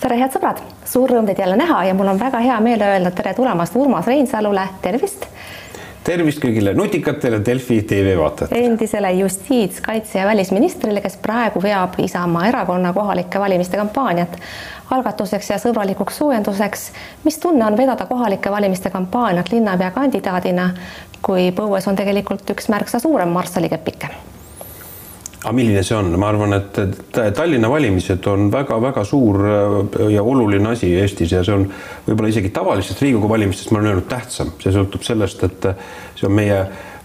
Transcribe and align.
tere, 0.00 0.18
head 0.20 0.34
sõbrad, 0.34 0.60
suur 0.86 1.10
rõõm 1.10 1.26
teid 1.28 1.40
jälle 1.42 1.56
näha 1.58 1.82
ja 1.88 1.94
mul 1.96 2.12
on 2.12 2.20
väga 2.20 2.40
hea 2.42 2.58
meel 2.62 2.82
öelda 2.86 3.10
tere 3.14 3.34
tulemast 3.34 3.76
Urmas 3.76 4.06
Reinsalule, 4.06 4.66
tervist. 4.82 5.26
tervist 6.04 6.40
kõigile 6.42 6.74
nutikatele 6.74 7.40
Delfi 7.46 7.80
tv 7.82 8.14
vaatajatele. 8.18 8.64
endisele 8.66 9.12
justiits, 9.18 9.80
kaitse 9.80 10.18
ja 10.18 10.26
välisministrile, 10.26 11.00
kes 11.00 11.18
praegu 11.22 11.62
veab 11.62 11.98
Isamaa 11.98 12.46
erakonna 12.48 12.92
kohalike 12.92 13.40
valimiste 13.40 13.76
kampaaniat. 13.76 14.38
algatuseks 14.90 15.50
ja 15.50 15.58
sõbralikuks 15.58 16.16
soojenduseks, 16.22 16.92
mis 17.24 17.38
tunne 17.38 17.64
on 17.66 17.76
vedada 17.76 18.06
kohalike 18.06 18.50
valimiste 18.50 18.90
kampaaniat 18.90 19.52
linnapea 19.52 19.90
kandidaadina, 19.90 20.70
kui 21.22 21.50
põues 21.50 21.88
on 21.88 21.96
tegelikult 21.96 22.50
üks 22.50 22.68
märksa 22.68 22.98
suurem 22.98 23.28
marssalikepike 23.28 24.08
aga 25.38 25.52
milline 25.54 25.84
see 25.86 25.94
on, 25.94 26.10
ma 26.18 26.32
arvan, 26.32 26.56
et 26.56 26.80
Tallinna 27.36 27.70
valimised 27.70 28.26
on 28.30 28.48
väga-väga 28.50 29.04
suur 29.06 29.38
äh, 29.46 30.04
ja 30.14 30.22
oluline 30.26 30.72
asi 30.72 30.90
Eestis 30.98 31.32
ja 31.36 31.44
see 31.46 31.54
on 31.54 31.66
võib-olla 32.06 32.32
isegi 32.32 32.50
tavalistest 32.54 33.02
Riigikogu 33.04 33.30
valimistest, 33.30 33.70
ma 33.70 33.80
olen 33.80 33.92
öelnud, 33.92 34.08
tähtsam, 34.10 34.54
see 34.62 34.74
sõltub 34.74 35.06
sellest, 35.06 35.44
et 35.46 35.68
see 36.18 36.26
on 36.26 36.34
meie 36.40 36.62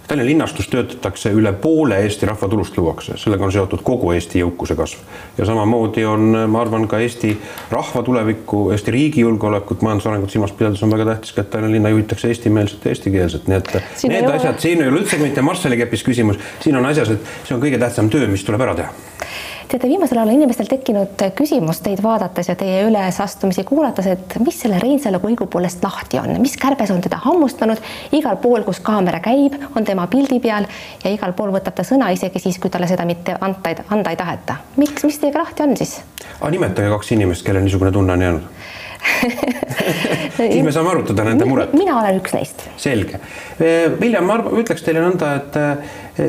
Tallinna 0.07 0.27
linnastus 0.27 0.67
töötatakse 0.67 1.31
üle 1.31 1.53
poole 1.53 2.01
Eesti 2.03 2.27
rahvatulust 2.27 2.75
luuakse, 2.77 3.15
sellega 3.17 3.45
on 3.47 3.53
seotud 3.55 3.81
kogu 3.87 4.11
Eesti 4.11 4.41
jõukuse 4.41 4.75
kasv. 4.75 4.99
ja 5.37 5.45
samamoodi 5.47 6.03
on, 6.05 6.25
ma 6.51 6.61
arvan, 6.61 6.87
ka 6.91 6.99
Eesti 6.99 7.31
rahva 7.71 8.03
tulevikku, 8.03 8.65
Eesti 8.75 8.91
riigi 8.91 9.23
julgeolekut, 9.23 9.81
majandusarengut 9.81 10.33
silmas 10.33 10.51
pidades 10.51 10.83
on 10.83 10.91
väga 10.91 11.07
tähtis 11.13 11.31
ka, 11.31 11.45
et 11.45 11.49
Tallinna 11.49 11.77
linna 11.77 11.93
juhitakse 11.93 12.27
eestimeelselt 12.27 12.85
ja 12.85 12.91
eestikeelselt, 12.91 13.47
nii 13.47 13.61
et 13.61 13.73
siin 14.01 14.11
need 14.17 14.27
asjad, 14.27 14.59
siin 14.59 14.83
ei 14.83 14.91
ole 14.91 15.01
üldse 15.05 15.21
mitte 15.23 15.41
Marssali 15.41 15.79
kepis 15.79 16.03
küsimus, 16.03 16.41
siin 16.59 16.75
on 16.75 16.91
asjas, 16.91 17.15
et 17.15 17.33
see 17.47 17.55
on 17.55 17.63
kõige 17.63 17.79
tähtsam 17.79 18.11
töö, 18.11 18.27
mis 18.27 18.43
tuleb 18.43 18.67
ära 18.67 18.75
teha 18.83 18.91
teate, 19.67 19.87
viimasel 19.87 20.17
ajal 20.17 20.29
on 20.29 20.35
inimestel 20.35 20.69
tekkinud 20.69 21.23
küsimus 21.37 21.81
teid 21.85 22.01
vaadates 22.03 22.49
ja 22.49 22.55
teie 22.59 22.83
ülesastumisi 22.87 23.63
kuulates, 23.67 24.07
et 24.07 24.37
mis 24.43 24.59
selle 24.63 24.79
Reinsalu 24.81 25.21
õigupoolest 25.29 25.83
lahti 25.83 26.19
on, 26.21 26.35
mis 26.43 26.55
kärbes 26.61 26.91
on 26.93 27.01
teda 27.03 27.19
hammustanud, 27.23 27.81
igal 28.15 28.37
pool, 28.43 28.63
kus 28.67 28.81
kaamera 28.83 29.21
käib, 29.23 29.57
on 29.75 29.87
tema 29.87 30.07
pildi 30.11 30.39
peal 30.43 30.67
ja 31.03 31.13
igal 31.13 31.35
pool 31.37 31.53
võtab 31.55 31.77
ta 31.77 31.87
sõna, 31.87 32.11
isegi 32.13 32.41
siis, 32.43 32.59
kui 32.61 32.73
talle 32.73 32.89
seda 32.91 33.05
mitte 33.09 33.37
anda, 33.39 33.75
anda 33.89 34.13
ei 34.13 34.19
taheta. 34.19 34.59
miks, 34.77 35.03
mis 35.07 35.19
teiega 35.21 35.43
lahti 35.43 35.67
on 35.67 35.77
siis? 35.77 35.99
aga 36.39 36.53
nimetage 36.53 36.89
kaks 36.93 37.13
inimest, 37.17 37.45
kellel 37.45 37.65
niisugune 37.65 37.91
tunne 37.91 38.13
on 38.13 38.27
jäänud 38.27 38.81
siis 40.37 40.63
me 40.63 40.71
saame 40.71 40.93
arutada 40.93 41.25
nende 41.27 41.47
muret. 41.49 41.73
mina 41.77 41.97
olen 41.99 42.21
üks 42.21 42.35
neist. 42.35 42.63
selge. 42.77 43.19
Vilja, 43.99 44.21
ma 44.25 44.39
ütleks 44.59 44.85
teile 44.85 45.03
nõnda, 45.03 45.35
et 45.41 45.59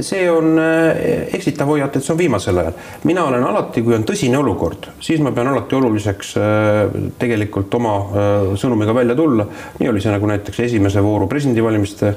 see 0.01 0.31
on 0.31 0.59
eh, 0.59 1.29
eksitav 1.37 1.69
hoiat, 1.69 1.97
et 1.97 2.05
see 2.05 2.13
on 2.15 2.19
viimasel 2.19 2.59
ajal. 2.59 2.77
mina 3.05 3.25
olen 3.29 3.45
alati, 3.45 3.83
kui 3.85 3.95
on 3.97 4.05
tõsine 4.09 4.39
olukord, 4.41 4.89
siis 5.05 5.21
ma 5.21 5.33
pean 5.37 5.51
alati 5.51 5.77
oluliseks 5.77 6.31
eh, 6.41 6.95
tegelikult 7.21 7.75
oma 7.77 7.93
eh, 8.01 8.47
sõnumiga 8.61 8.95
välja 8.97 9.17
tulla. 9.19 9.47
nii 9.79 9.91
oli 9.91 10.01
see 10.01 10.15
nagu 10.15 10.31
näiteks 10.31 10.61
esimese 10.65 11.03
vooru 11.05 11.29
presidendivalimiste 11.29 12.15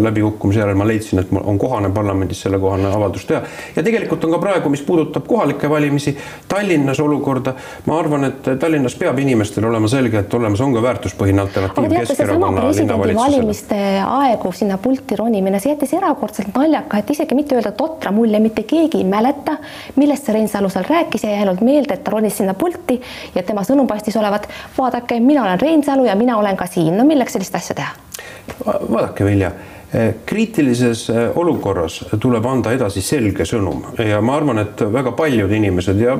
läbikukkumise 0.00 0.62
järel 0.62 0.78
ma 0.80 0.86
leidsin, 0.88 1.20
et 1.20 1.34
on 1.40 1.58
kohane 1.60 1.90
parlamendis 1.92 2.40
sellekohane 2.46 2.88
avaldus 2.88 3.28
teha. 3.28 3.42
ja 3.76 3.84
tegelikult 3.84 4.24
on 4.24 4.36
ka 4.36 4.40
praegu, 4.46 4.72
mis 4.72 4.84
puudutab 4.86 5.28
kohalikke 5.28 5.70
valimisi, 5.70 6.16
Tallinnas 6.48 7.00
olukorda, 7.00 7.54
ma 7.86 8.00
arvan, 8.00 8.24
et 8.30 8.48
Tallinnas 8.60 8.96
peab 8.96 9.18
inimestel 9.20 9.68
olema 9.68 9.88
selge, 10.00 10.22
et 10.24 10.34
olemas 10.34 10.60
on 10.64 10.74
ka 10.74 10.82
väärtuspõhine 10.84 11.42
alternatiiv 11.44 11.94
Keskerakonna 12.00 12.66
linnavalitsusele. 12.66 13.36
valimiste 13.36 13.80
aegu 14.06 14.52
sinna 14.52 14.78
pulti 14.82 15.16
ronimine, 15.16 15.60
see 15.60 15.72
jättis 15.74 15.94
erakordselt 15.98 16.54
naljaka, 16.56 17.00
et 17.00 17.10
isegi 17.14 17.36
mitte 17.38 17.58
öelda 17.58 17.72
totra 17.76 18.12
mulje, 18.14 18.40
mitte 18.40 18.64
keegi 18.68 19.02
ei 19.02 19.08
mäleta, 19.08 19.58
millest 20.00 20.26
see 20.26 20.36
Reinsalu 20.36 20.70
seal 20.72 20.86
rääkis 20.88 21.24
ja 21.24 21.34
jäi 21.34 21.44
ainult 21.44 21.64
meelde, 21.66 21.94
et 21.94 22.04
ta 22.04 22.14
ronis 22.14 22.38
sinna 22.40 22.54
pulti 22.54 23.00
ja 23.34 23.42
tema 23.46 23.64
sõnum 23.66 23.88
paistis 23.90 24.16
olevat, 24.20 24.48
vaadake, 24.78 25.20
mina 25.20 25.44
olen 25.44 25.60
Reinsalu 25.60 26.08
ja 26.08 26.16
mina 26.16 26.38
olen 26.38 26.56
ka 26.56 26.66
siin, 26.70 26.96
no 26.96 27.04
milleks 27.08 27.36
sellist 27.38 27.60
asja 27.60 27.76
teha? 27.82 27.96
vaadake, 28.66 29.24
Vilja 29.24 29.50
eh, 29.94 30.14
kriitilises 30.26 31.08
eh, 31.10 31.38
olukorras 31.38 32.00
tuleb 32.20 32.46
anda 32.46 32.72
edasi 32.76 33.02
selge 33.04 33.46
sõnum 33.48 33.84
ja 33.98 34.20
ma 34.24 34.36
arvan, 34.36 34.62
et 34.64 34.84
väga 34.92 35.12
paljud 35.16 35.52
inimesed 35.60 36.00
ja 36.00 36.16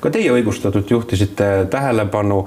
ka 0.00 0.10
teie 0.10 0.30
õigustatult 0.32 0.88
juhtisite 0.90 1.48
tähelepanu, 1.70 2.38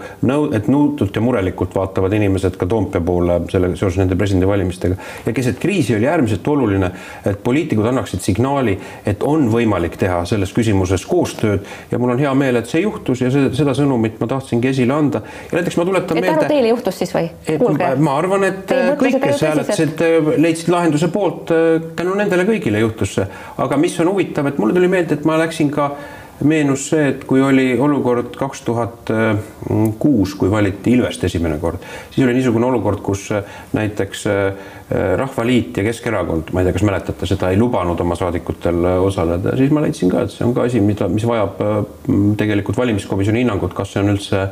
et 0.56 0.66
nõutult 0.72 1.14
ja 1.14 1.22
murelikult 1.22 1.76
vaatavad 1.78 2.14
inimesed 2.18 2.58
ka 2.58 2.66
Toompea 2.70 3.04
poole 3.06 3.38
selle 3.52 3.70
seoses 3.78 4.00
nende 4.02 4.18
presidendivalimistega 4.18 4.98
ja 5.28 5.34
keset 5.36 5.60
kriisi 5.62 5.96
oli 5.96 6.10
äärmiselt 6.10 6.48
oluline, 6.50 6.90
et 7.26 7.44
poliitikud 7.44 7.86
annaksid 7.92 8.26
signaali, 8.26 8.74
et 9.06 9.24
on 9.24 9.46
võimalik 9.54 10.00
teha 10.02 10.24
selles 10.26 10.56
küsimuses 10.58 11.06
koostööd 11.06 11.70
ja 11.92 12.02
mul 12.02 12.16
on 12.16 12.26
hea 12.26 12.34
meel, 12.38 12.58
et 12.58 12.72
see 12.72 12.82
juhtus 12.82 13.22
ja 13.22 13.30
see, 13.34 13.54
seda 13.54 13.78
sõnumit 13.78 14.18
ma 14.24 14.32
tahtsingi 14.34 14.74
esile 14.74 14.98
anda 14.98 15.22
ja 15.22 15.60
näiteks 15.60 15.78
ma 15.78 15.88
tuletan 15.92 16.18
et 16.18 16.28
meelde. 16.28 16.50
Teile 16.50 16.74
juhtus 16.74 17.00
siis 17.04 17.14
või? 17.14 17.30
ma 18.02 18.18
arvan, 18.18 18.50
et 18.50 18.76
kõik, 19.00 19.22
kes 19.22 19.46
hääletasid, 19.46 20.06
leidsid 20.42 20.74
lahenduse 20.74 21.14
poolt, 21.14 21.54
tänu 21.96 22.18
nendele 22.18 22.50
kõigile 22.50 22.82
juhtus 22.82 23.20
see, 23.20 23.32
aga 23.62 23.78
mis 23.78 24.02
on 24.02 24.16
huvitav, 24.16 24.50
et 24.50 24.58
mulle 24.62 24.74
tuli 24.74 24.90
meelde, 24.90 25.20
et 25.20 25.30
ma 25.30 25.38
läksin 25.46 25.70
ka 25.74 25.92
meenus 26.44 26.90
see, 26.90 27.08
et 27.14 27.24
kui 27.26 27.42
oli 27.42 27.78
olukord 27.80 28.36
kaks 28.36 28.62
tuhat 28.68 29.12
kuus, 30.00 30.36
kui 30.36 30.52
valiti 30.52 30.92
Ilvest 30.98 31.24
esimene 31.24 31.58
kord, 31.62 31.84
siis 32.12 32.26
oli 32.26 32.36
niisugune 32.36 32.68
olukord, 32.68 33.00
kus 33.06 33.30
näiteks 33.74 34.26
Äh, 34.28 34.85
Rahvaliit 34.92 35.78
ja 35.78 35.84
Keskerakond, 35.84 36.52
ma 36.54 36.62
ei 36.62 36.68
tea, 36.68 36.74
kas 36.76 36.84
mäletate 36.86 37.26
seda, 37.26 37.48
ei 37.50 37.58
lubanud 37.58 37.98
oma 38.04 38.14
saadikutel 38.20 38.84
äh, 38.86 39.00
osaleda, 39.02 39.56
siis 39.58 39.72
ma 39.74 39.82
leidsin 39.82 40.12
ka, 40.12 40.22
et 40.28 40.34
see 40.34 40.46
on 40.46 40.52
ka 40.54 40.68
asi, 40.70 40.78
mida, 40.78 41.08
mis 41.10 41.24
vajab 41.26 41.62
äh, 41.66 41.72
tegelikult 42.38 42.78
valimiskomisjoni 42.78 43.42
hinnangut, 43.42 43.74
kas 43.74 43.96
see 43.96 44.04
on 44.04 44.14
üldse 44.14 44.44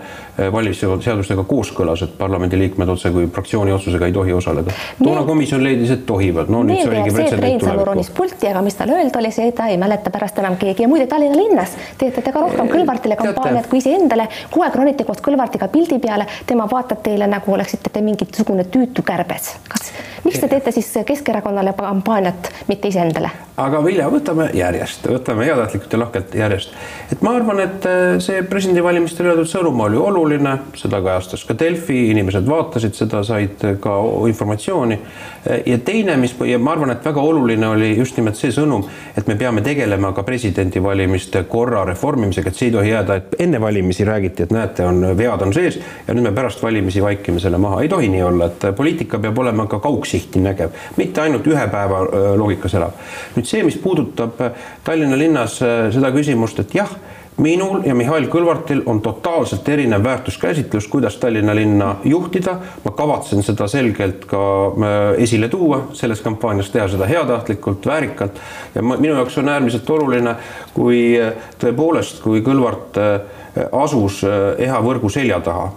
valimisseadustega 0.55 1.43
kooskõlas, 1.45 2.01
et 2.07 2.15
parlamendiliikmed 2.17 2.89
otse 2.89 3.11
kui 3.13 3.27
fraktsiooni 3.35 3.75
otsusega 3.75 4.09
ei 4.09 4.15
tohi 4.15 4.33
osaleda. 4.33 4.73
toona 5.03 5.21
komisjon 5.27 5.61
leidis, 5.63 5.91
et 5.93 6.07
tohivad, 6.09 6.49
no 6.49 6.63
nüüd 6.65 6.81
see 6.81 6.89
oligi 6.89 7.13
pretsedent 7.13 7.61
tulevikku. 7.61 7.85
ronis 7.91 8.09
pulti, 8.17 8.49
aga 8.49 8.65
mis 8.65 8.79
tal 8.79 8.95
öelda 8.95 9.21
oli, 9.21 9.31
seda 9.37 9.69
ei 9.69 9.77
mäleta 9.77 10.09
pärast 10.15 10.41
enam 10.41 10.57
keegi 10.57 10.87
ja 10.87 10.89
muide 10.89 11.05
Tallinna 11.13 11.37
linnas 11.37 11.77
teete 12.01 12.25
te 12.25 12.33
ka 12.33 12.41
rohkem 12.41 12.73
Kõlvartile 12.73 13.19
kampaaniat 13.21 13.69
kui 13.69 13.83
iseendale, 13.83 14.25
kogu 14.49 14.65
aeg 14.65 14.81
ronite 14.81 15.05
koos 15.05 15.21
Kõlvartiga 15.21 15.69
pildi 15.69 16.01
peale, 16.01 16.25
tema 16.49 16.65
vaatab 16.73 17.05
teile 17.05 17.29
nagu 17.29 17.53
oleksite 17.53 17.93
te 17.93 18.01
mingisugune 18.01 18.65
tüütu 18.73 19.05
kärbes. 19.05 19.53
kas 19.69 19.93
miks 20.23 20.39
te 20.39 20.47
teete 20.47 20.71
siis 20.71 20.93
Keskerakonnale 21.05 21.73
kampaaniat, 21.77 22.51
mitte 22.67 22.87
iseendale? 22.87 23.31
aga 23.57 23.83
Vilja, 23.85 24.07
võtame 24.09 24.47
järjest, 24.57 25.05
võtame 25.05 25.45
heatahtlikult 25.45 25.91
ja 25.93 25.99
lahkelt 26.01 26.35
järjest. 26.35 26.71
et 27.13 27.21
ma 27.21 27.35
arvan, 27.37 27.59
et 27.61 27.85
äh, 27.85 28.15
see 28.23 28.41
presidendivalimistel 28.49 29.29
öeldud 29.29 29.49
sõnum 29.49 29.83
oli 29.85 29.99
oluline, 29.99 30.55
seda 30.79 31.01
kajastas 31.05 31.43
ka 31.45 31.53
Delfi, 31.59 31.99
inimesed 32.09 32.47
vaatasid 32.49 32.97
seda, 32.97 33.21
said 33.23 33.61
ka 33.83 33.97
informatsiooni. 34.29 34.97
Äh, 34.97 35.61
ja 35.69 35.77
teine, 35.85 36.15
mis 36.17 36.33
ja 36.49 36.57
ma 36.57 36.73
arvan, 36.73 36.95
et 36.95 37.05
väga 37.05 37.21
oluline 37.21 37.67
oli 37.75 37.91
just 37.97 38.17
nimelt 38.17 38.39
see 38.39 38.49
sõnum, 38.55 38.87
et 39.17 39.29
me 39.29 39.37
peame 39.37 39.61
tegelema 39.61 40.13
ka 40.17 40.25
presidendivalimiste 40.25 41.43
korra 41.51 41.85
reformimisega, 41.91 42.49
et 42.49 42.57
see 42.57 42.71
ei 42.71 42.75
tohi 42.77 42.89
jääda, 42.89 43.19
et 43.21 43.37
enne 43.45 43.61
valimisi 43.61 44.07
räägiti, 44.07 44.47
et 44.47 44.55
näete, 44.55 44.87
on 44.89 45.13
vead 45.17 45.45
on 45.45 45.53
sees 45.53 45.77
ja 46.07 46.17
nüüd 46.17 46.25
me 46.25 46.33
pärast 46.33 46.63
valimisi 46.63 47.05
vaikime 47.05 47.43
selle 47.43 47.61
maha, 47.61 47.83
ei 47.85 47.91
tohi 47.91 48.09
nii 48.09 48.25
olla, 48.25 48.49
et 48.49 48.67
poliitika 48.75 49.21
peab 49.21 49.37
olema 49.45 49.69
ka 49.69 49.77
kaugsihti 50.13 50.41
nägev, 50.41 50.69
mitte 50.97 51.21
ainult 51.21 51.47
ühe 51.47 51.65
päeva 51.71 52.03
äh, 52.05 52.29
loogikas 52.37 52.77
elav. 52.77 52.93
nüüd 53.35 53.49
see, 53.49 53.63
mis 53.63 53.77
puudutab 53.81 54.39
äh, 54.41 54.51
Tallinna 54.83 55.17
linnas 55.17 55.61
äh, 55.61 55.89
seda 55.93 56.11
küsimust, 56.13 56.59
et 56.59 56.73
jah, 56.75 56.89
minul 57.41 57.81
ja 57.85 57.95
Mihhail 57.97 58.27
Kõlvartil 58.29 58.83
on 58.85 59.01
totaalselt 59.01 59.67
erinev 59.69 60.03
väärtuskäsitlus, 60.05 60.87
kuidas 60.87 61.17
Tallinna 61.17 61.55
linna 61.55 61.95
juhtida. 62.03 62.59
ma 62.85 62.91
kavatsen 62.91 63.43
seda 63.43 63.67
selgelt 63.67 64.25
ka 64.25 64.43
äh, 64.67 65.23
esile 65.23 65.49
tuua 65.49 65.87
selles 65.93 66.21
kampaanias, 66.21 66.69
teha 66.69 66.87
seda 66.87 67.09
heatahtlikult, 67.09 67.85
väärikalt 67.85 68.41
ja 68.75 68.81
ma, 68.81 68.97
minu 68.97 69.15
jaoks 69.15 69.37
on 69.37 69.49
äärmiselt 69.49 69.89
oluline, 69.89 70.35
kui 70.73 71.17
tõepoolest, 71.59 72.21
kui 72.21 72.41
Kõlvart 72.45 73.01
asus 73.53 74.23
EHA 74.57 74.79
võrgu 74.81 75.09
selja 75.13 75.37
taha 75.45 75.67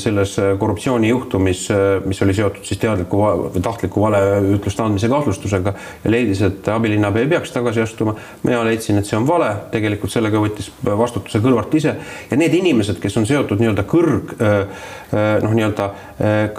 selles 0.00 0.34
korruptsioonijuhtumis, 0.60 1.62
mis 2.04 2.20
oli 2.24 2.34
seotud 2.36 2.66
siis 2.68 2.80
teadliku 2.82 3.22
või 3.54 3.62
tahtliku 3.64 4.02
valeütluste 4.02 4.84
andmise 4.84 5.08
kahtlustusega 5.08 5.72
ja 6.04 6.12
leidis, 6.12 6.42
et 6.44 6.68
abilinnapea 6.68 7.24
ei 7.24 7.30
peaks 7.32 7.54
tagasi 7.54 7.80
astuma. 7.80 8.14
mina 8.42 8.60
leidsin, 8.64 8.98
et 8.98 9.06
see 9.08 9.16
on 9.16 9.26
vale, 9.28 9.48
tegelikult 9.72 10.12
sellega 10.12 10.40
võttis 10.42 10.70
vastutuse 10.84 11.40
Kõlvart 11.48 11.74
ise. 11.78 11.94
Ja 12.30 12.36
need 12.36 12.54
inimesed, 12.54 12.98
kes 13.00 13.16
on 13.16 13.26
seotud 13.26 13.60
nii-öelda 13.62 13.84
kõrg 13.88 14.34
noh, 15.42 15.54
nii-öelda 15.54 15.88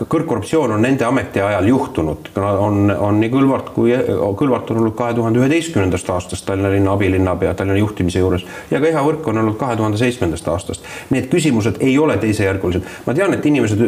kõrgkorruptsioon 0.09 0.74
on 0.74 0.81
nende 0.81 1.06
ametiajal 1.06 1.68
juhtunud, 1.69 2.31
on, 2.39 2.89
on 2.95 3.19
nii 3.21 3.31
Kõlvart 3.33 3.74
kui 3.75 3.94
Kõlvart 4.39 4.74
on 4.74 4.81
olnud 4.81 4.97
kahe 4.97 5.13
tuhande 5.13 5.41
üheteistkümnendast 5.44 6.09
aastast 6.09 6.47
Tallinna 6.47 6.71
linna 6.74 6.95
abilinnapea 6.97 7.53
Tallinna 7.53 7.79
juhtimise 7.79 8.24
juures. 8.24 8.45
Ja 8.71 8.81
ka 8.81 8.89
EHA 8.89 9.06
võrk 9.06 9.29
on 9.29 9.44
olnud 9.44 9.59
kahe 9.59 9.77
tuhande 9.77 10.00
seitsmendast 10.01 10.38
sellest 10.39 10.47
aastast. 10.47 10.83
Need 11.09 11.27
küsimused 11.30 11.80
ei 11.80 11.97
ole 12.00 12.18
teisejärgulised. 12.18 12.81
ma 13.06 13.13
tean, 13.13 13.33
et 13.33 13.45
inimesed, 13.45 13.80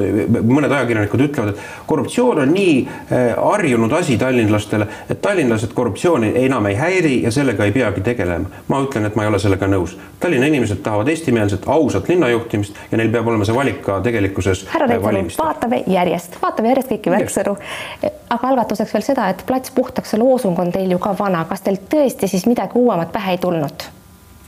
mõned 0.44 0.72
ajakirjanikud 0.72 1.24
ütlevad, 1.28 1.50
et 1.54 1.88
korruptsioon 1.88 2.42
on 2.44 2.54
nii 2.54 2.88
äh, 2.88 3.36
harjunud 3.38 3.92
asi 3.92 4.18
tallinlastele, 4.18 4.88
et 5.10 5.22
tallinlased 5.22 5.74
korruptsiooni 5.74 6.34
enam 6.46 6.66
ei 6.66 6.76
häiri 6.76 7.24
ja 7.24 7.32
sellega 7.32 7.66
ei 7.66 7.72
peagi 7.72 8.02
tegelema. 8.02 8.50
ma 8.68 8.82
ütlen, 8.82 9.06
et 9.06 9.16
ma 9.16 9.24
ei 9.24 9.30
ole 9.30 9.40
sellega 9.40 9.68
nõus. 9.68 9.98
Tallinna 10.20 10.48
inimesed 10.48 10.82
tahavad 10.84 11.08
eestimeelset, 11.08 11.68
ausat 11.68 12.10
linnajuhtimist 12.10 12.76
ja 12.92 12.98
neil 12.98 13.12
peab 13.12 13.28
olema 13.28 13.46
see 13.46 13.56
valik 13.56 13.82
ka 13.86 14.00
tegelikkuses 14.02 14.66
härra 14.72 14.88
Reinsalu, 14.88 15.24
vaatame 15.38 15.84
järjest, 15.88 16.38
vaatame 16.42 16.74
järjest 16.74 16.92
kõiki 16.92 17.14
märksõnu. 17.14 17.56
aga 18.30 18.48
algatuseks 18.48 18.94
veel 18.94 19.04
seda, 19.06 19.30
et 19.30 19.44
plats 19.48 19.72
puhtaks, 19.72 20.14
see 20.14 20.20
loosung 20.20 20.60
on 20.60 20.72
teil 20.72 20.92
ju 20.92 21.00
ka 21.00 21.16
vana, 21.20 21.46
kas 21.50 21.66
teil 21.66 21.82
tõesti 21.90 22.30
siis 22.32 22.46
midagi 22.48 22.80
uuemat 22.80 23.12
pähe 23.12 23.36
ei 23.36 23.42
tulnud? 23.42 24.01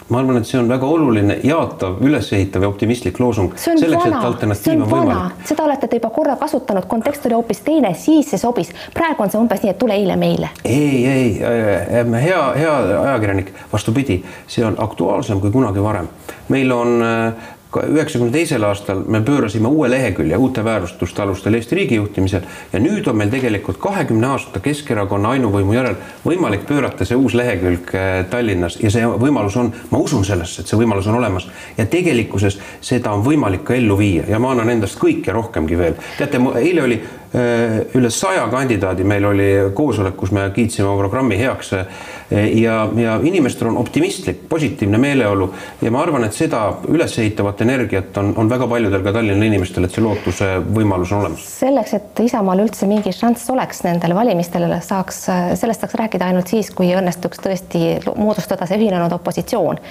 Ma 0.09 0.19
arvan, 0.19 0.37
et 0.37 0.47
see 0.47 0.59
on 0.59 0.69
väga 0.69 0.87
oluline, 0.87 1.37
jaatav, 1.47 1.99
ülesehitav 2.03 2.65
ja 2.65 2.69
optimistlik 2.69 3.19
loosung. 3.19 3.53
selleks, 3.55 4.05
et 4.05 4.13
alternatiiv 4.13 4.81
on, 4.81 4.89
võimalik. 4.89 5.45
seda 5.47 5.63
olete 5.63 5.87
te 5.87 5.99
juba 5.99 6.09
korra 6.15 6.35
kasutanud, 6.41 6.87
kontekst 6.91 7.25
oli 7.29 7.37
hoopis 7.37 7.63
teine, 7.65 7.93
siis 7.93 8.29
see 8.33 8.41
sobis. 8.41 8.73
praegu 8.93 9.23
on 9.23 9.31
see 9.31 9.39
umbes 9.39 9.63
nii, 9.63 9.73
et 9.75 9.79
tule 9.79 9.95
eile 9.95 10.15
meile. 10.19 10.49
ei, 10.65 11.05
ei, 11.07 11.29
äh, 11.43 12.13
hea, 12.23 12.43
hea 12.59 12.75
ajakirjanik, 13.01 13.53
vastupidi, 13.73 14.23
see 14.47 14.65
on 14.65 14.75
aktuaalsem 14.77 15.39
kui 15.39 15.51
kunagi 15.51 15.83
varem. 15.83 16.09
meil 16.49 16.71
on 16.71 17.01
äh, 17.01 17.52
üheksakümne 17.81 18.31
teisel 18.31 18.63
aastal 18.63 19.03
me 19.07 19.21
pöörasime 19.21 19.67
uue 19.67 19.89
lehekülje 19.91 20.37
uute 20.37 20.63
väärtuste 20.63 21.21
alustel 21.21 21.53
Eesti 21.53 21.75
riigi 21.75 21.95
juhtimisel. 21.95 22.45
Ja 22.73 22.79
nüüd 22.79 23.07
on 23.09 23.17
meil 23.17 23.31
tegelikult 23.33 23.79
kahekümne 23.81 24.27
aasta 24.33 24.59
Keskerakonna 24.63 25.33
ainuvõimu 25.37 25.73
järel 25.73 25.97
võimalik 26.25 26.67
pöörata 26.69 27.05
see 27.05 27.17
uus 27.17 27.33
lehekülg 27.37 27.93
äh, 27.95 28.11
Tallinnas. 28.29 28.77
Ja 28.83 28.91
see 28.93 29.07
võimalus 29.07 29.57
on, 29.59 29.73
ma 29.89 30.01
usun 30.03 30.25
sellesse, 30.27 30.61
et 30.61 30.71
see 30.71 30.79
võimalus 30.79 31.09
on 31.09 31.17
olemas. 31.19 31.47
Ja 31.77 31.85
tegelikkuses 31.85 32.59
seda 32.81 33.15
on 33.15 33.25
võimalik 33.25 33.65
ka 33.67 33.77
ellu 33.77 33.97
viia. 33.97 34.27
Ja 34.29 34.39
ma 34.39 34.53
annan 34.53 34.69
endast 34.75 34.99
kõik 35.01 35.27
ja 35.27 35.33
rohkemgi 35.33 35.77
veel. 35.77 35.99
teate, 36.17 36.41
eile 36.61 36.83
oli 36.83 37.01
üle 37.33 38.09
saja 38.13 38.43
kandidaadi, 38.51 39.03
meil 39.09 39.25
oli 39.25 39.47
koosolek, 39.73 40.13
kus 40.17 40.31
me 40.35 40.43
kiitsime 40.53 40.85
oma 40.85 41.01
programmi 41.01 41.37
heaks 41.39 41.71
äh, 41.73 41.87
ja, 42.31 42.89
ja 42.95 43.19
inimestel 43.23 43.67
on 43.67 43.77
optimistlik, 43.77 44.37
positiivne 44.49 44.97
meeleolu 44.97 45.53
ja 45.81 45.91
ma 45.91 46.01
arvan, 46.01 46.23
et 46.27 46.33
seda 46.33 46.61
ülesehitavat 46.87 47.61
energiat 47.61 48.17
on, 48.17 48.33
on 48.37 48.49
väga 48.49 48.67
paljudel 48.69 49.03
ka 49.03 49.13
Tallinna 49.15 49.45
inimestel, 49.45 49.87
et 49.87 49.95
see 49.95 50.03
lootuse 50.03 50.49
võimalus 50.75 51.13
on 51.13 51.23
olemas. 51.23 51.45
selleks, 51.59 51.93
et 51.97 52.23
Isamaal 52.25 52.63
üldse 52.65 52.87
mingi 52.89 53.13
šanss 53.15 53.49
oleks 53.53 53.83
nendel 53.87 54.15
valimistel, 54.17 54.67
saaks, 54.85 55.23
sellest 55.59 55.85
saaks 55.85 55.97
rääkida 56.03 56.29
ainult 56.29 56.53
siis, 56.53 56.71
kui 56.73 56.91
õnnestuks 56.95 57.41
tõesti 57.43 57.85
moodustada 58.17 58.67
see 58.69 58.77
ühinenud 58.81 59.13
opositsioon. 59.17 59.81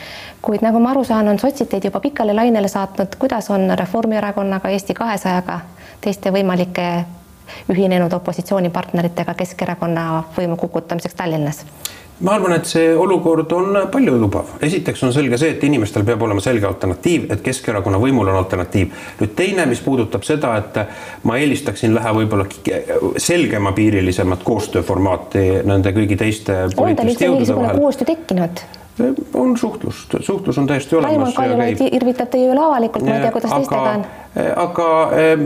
kuid 0.42 0.62
nagu 0.62 0.78
ma 0.82 0.94
aru 0.94 1.04
saan, 1.06 1.28
on 1.28 1.38
sotsid 1.42 1.70
teid 1.70 1.90
juba 1.90 2.00
pikale 2.00 2.34
lainele 2.34 2.68
saatnud, 2.68 3.18
kuidas 3.18 3.50
on 3.50 3.70
Reformierakonnaga, 3.78 4.70
Eesti 4.70 4.94
kahesajaga, 4.94 5.60
teiste 6.00 6.30
võimalike 6.30 6.88
ühinenud 7.72 8.12
opositsioonipartneritega 8.12 9.34
Keskerakonna 9.34 10.24
võimu 10.36 10.56
kukutamiseks 10.56 11.14
Tallinnas? 11.14 11.64
ma 12.22 12.36
arvan, 12.36 12.52
et 12.54 12.68
see 12.70 12.92
olukord 12.96 13.50
on 13.56 13.78
paljulubav. 13.90 14.54
esiteks 14.62 15.02
on 15.02 15.12
selge 15.14 15.38
see, 15.40 15.54
et 15.56 15.64
inimestel 15.66 16.04
peab 16.06 16.22
olema 16.22 16.42
selge 16.44 16.68
alternatiiv, 16.68 17.26
et 17.34 17.42
Keskerakonna 17.42 17.98
võimul 18.02 18.30
on 18.30 18.38
alternatiiv. 18.38 18.92
nüüd 19.20 19.34
teine, 19.38 19.66
mis 19.66 19.80
puudutab 19.82 20.26
seda, 20.26 20.54
et 20.60 20.78
ma 21.28 21.38
eelistaksin 21.40 21.94
näha 21.94 22.14
võib-olla 22.20 22.46
selgemapiirilisemat 23.26 24.44
koostööformaati 24.46 25.48
nende 25.64 25.94
kõigi 25.96 26.20
teiste 26.20 26.62
on 26.76 26.94
teil 26.96 27.10
üldse 27.10 27.34
mingisugune 27.34 27.74
koostöö 27.80 28.14
tekkinud? 28.14 28.64
On 29.34 29.58
suhtlust, 29.58 30.14
suhtlus 30.20 30.58
on 30.58 30.66
täiesti 30.66 30.96
olemas. 30.96 31.12
Raimond 31.12 31.34
Kaljulaid 31.34 31.80
irvitab 31.92 32.28
teie 32.28 32.50
üle 32.52 32.60
avalikult, 32.60 33.06
ma 33.06 33.16
ei 33.16 33.24
tea, 33.24 33.32
kuidas 33.32 33.54
teistega 33.54 33.94
on. 33.96 34.04
aga 34.56 34.88
eh, 35.16 35.38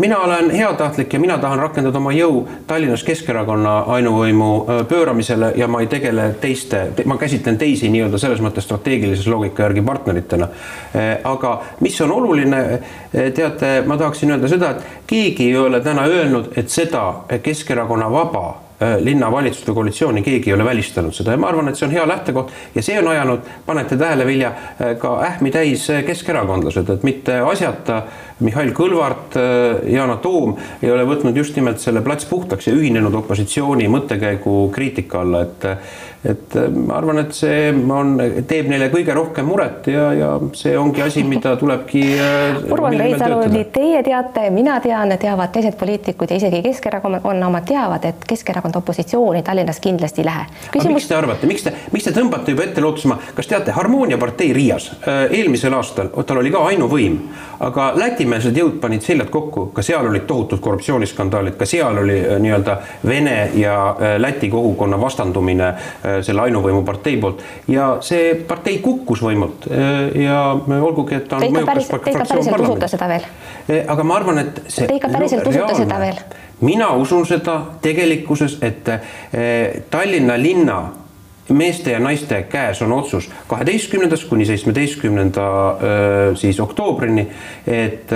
mina 0.00 0.18
olen 0.24 0.50
heatahtlik 0.50 1.12
ja 1.12 1.20
mina 1.20 1.38
tahan 1.38 1.58
rakendada 1.58 1.98
oma 1.98 2.12
jõu 2.16 2.42
Tallinnas 2.66 3.04
Keskerakonna 3.04 3.76
ainuvõimu 3.98 4.50
eh, 4.56 4.82
pööramisele 4.88 5.52
ja 5.56 5.68
ma 5.68 5.84
ei 5.84 5.92
tegele 5.92 6.30
teiste 6.40 6.86
te,, 6.96 7.04
ma 7.04 7.18
käsitlen 7.20 7.60
teisi 7.60 7.92
nii-öelda 7.92 8.20
selles 8.20 8.40
mõttes 8.44 8.64
strateegilise 8.64 9.30
loogika 9.30 9.68
järgi 9.68 9.84
partneritena. 9.84 10.48
Eh, 10.94 11.16
aga 11.24 11.56
mis 11.84 12.00
on 12.00 12.12
oluline, 12.16 12.62
teate, 13.12 13.80
ma 13.86 13.96
tahaksin 13.96 14.32
öelda 14.32 14.48
seda, 14.48 14.70
et 14.70 15.02
keegi 15.06 15.50
ei 15.50 15.58
ole 15.60 15.80
täna 15.84 16.08
öelnud, 16.08 16.54
et 16.56 16.72
seda 16.72 17.10
Keskerakonna 17.42 18.08
vaba 18.12 18.65
linnavalitsuste 19.00 19.72
koalitsiooni, 19.72 20.22
keegi 20.22 20.50
ei 20.50 20.54
ole 20.54 20.64
välistanud 20.64 21.14
seda. 21.16 21.32
Ja 21.32 21.40
ma 21.40 21.48
arvan, 21.48 21.68
et 21.68 21.78
see 21.78 21.86
on 21.86 21.94
hea 21.96 22.04
lähtekoht 22.08 22.52
ja 22.74 22.82
see 22.84 22.98
on 23.00 23.08
ajanud, 23.08 23.46
panete 23.66 23.96
tähele, 23.96 24.26
Vilja, 24.26 24.50
äh, 24.50 24.96
ka 25.00 25.14
ähmi 25.24 25.50
täis 25.50 25.88
äh, 25.90 26.02
keskerakondlased, 26.04 26.90
et 26.92 27.06
mitte 27.06 27.38
asjata 27.40 28.02
Mihhail 28.44 28.74
Kõlvart, 28.76 29.38
Yana 29.88 30.18
Toom 30.20 30.56
ei 30.82 30.90
ole 30.92 31.06
võtnud 31.08 31.36
just 31.36 31.56
nimelt 31.56 31.80
selle 31.80 32.02
plats 32.04 32.28
puhtaks 32.28 32.68
ja 32.68 32.74
ühinenud 32.76 33.14
opositsiooni 33.22 33.88
mõttekäigu 33.88 34.66
kriitika 34.74 35.22
alla, 35.24 35.46
et 35.46 35.64
et 36.26 36.56
äh, 36.56 36.68
ma 36.70 36.96
arvan, 36.98 37.20
et 37.22 37.34
see 37.36 37.70
on, 37.72 38.16
teeb 38.48 38.68
neile 38.70 38.88
kõige 38.92 39.14
rohkem 39.16 39.46
muret 39.48 39.86
ja, 39.90 40.06
ja 40.16 40.30
see 40.56 40.74
ongi 40.78 41.02
asi, 41.04 41.22
mida 41.26 41.54
tulebki. 41.60 42.02
Äh, 42.18 42.58
Urmas 42.74 42.96
Reinsalu, 42.98 43.40
nii 43.52 43.66
teie 43.74 44.02
teate, 44.06 44.48
mina 44.54 44.78
tean, 44.84 45.14
teavad 45.20 45.52
teised 45.54 45.76
poliitikud 45.78 46.32
ja 46.32 46.40
isegi 46.40 46.62
Keskerakonna 46.66 47.20
omad 47.46 47.66
teavad, 47.68 48.08
et 48.08 48.26
Keskerakond 48.28 48.78
opositsiooni 48.80 49.44
Tallinnas 49.46 49.80
kindlasti 49.82 50.24
ei 50.24 50.28
lähe. 50.30 50.46
Küsimus... 50.74 51.00
miks 51.00 51.10
te 51.10 51.18
arvate, 51.18 51.50
miks 51.50 51.66
te, 51.66 51.74
miks 51.94 52.08
te 52.08 52.14
tõmbate 52.16 52.54
juba 52.54 52.66
ette 52.66 52.84
lootusema, 52.84 53.18
kas 53.36 53.50
teate, 53.50 53.74
Harmoonia 53.76 54.18
partei 54.20 54.52
Riias 54.56 54.90
äh, 54.96 55.26
eelmisel 55.30 55.76
aastal, 55.78 56.10
tal 56.26 56.42
oli 56.42 56.52
ka 56.54 56.64
ainuvõim, 56.72 57.20
aga 57.66 57.92
lätimeelsed 58.26 58.56
jõud 58.58 58.80
panid 58.82 59.04
seljad 59.06 59.30
kokku, 59.30 59.68
ka 59.76 59.82
seal 59.86 60.06
olid 60.08 60.26
tohutud 60.26 60.60
korruptsiooniskandaalid, 60.64 61.56
ka 61.58 61.66
seal 61.68 62.02
oli 62.02 62.18
nii-öelda 62.42 62.78
Vene 63.06 63.38
ja 63.54 63.76
Läti 64.18 64.50
kogukonna 64.50 65.00
vastandumine 65.00 65.66
Äh, 66.06 66.18
selle 66.24 66.42
ainuvõimupartei 66.46 67.16
poolt 67.20 67.42
ja 67.72 67.86
see 68.04 68.34
partei 68.48 68.78
kukkus 68.84 69.22
võimult 69.24 69.66
äh, 69.70 70.12
ja 70.22 70.40
olgugi, 70.78 71.16
et 71.18 71.28
ta 71.30 71.38
on 71.40 71.46
mõjukas 71.54 71.88
fraktsioon 71.90 72.50
parlamendis. 72.52 72.96
Äh, 73.00 73.80
aga 73.90 74.04
ma 74.06 74.18
arvan, 74.20 74.42
et 74.44 74.60
see. 74.66 74.86
Te 74.86 74.98
ikka 74.98 75.10
päriselt 75.14 75.48
usute 75.50 75.78
seda 75.80 76.00
veel? 76.02 76.20
mina 76.64 76.88
usun 76.96 77.26
seda 77.28 77.56
tegelikkuses, 77.84 78.58
et 78.64 78.86
Tallinna 79.92 80.38
linna 80.40 80.78
meeste 81.48 81.92
ja 81.92 81.98
naiste 82.02 82.42
käes 82.50 82.82
on 82.82 82.92
otsus 82.92 83.30
kaheteistkümnendast 83.48 84.28
kuni 84.28 84.46
seitsmeteistkümnenda 84.46 85.46
siis 86.34 86.60
oktoobrini, 86.60 87.26
et 87.66 88.10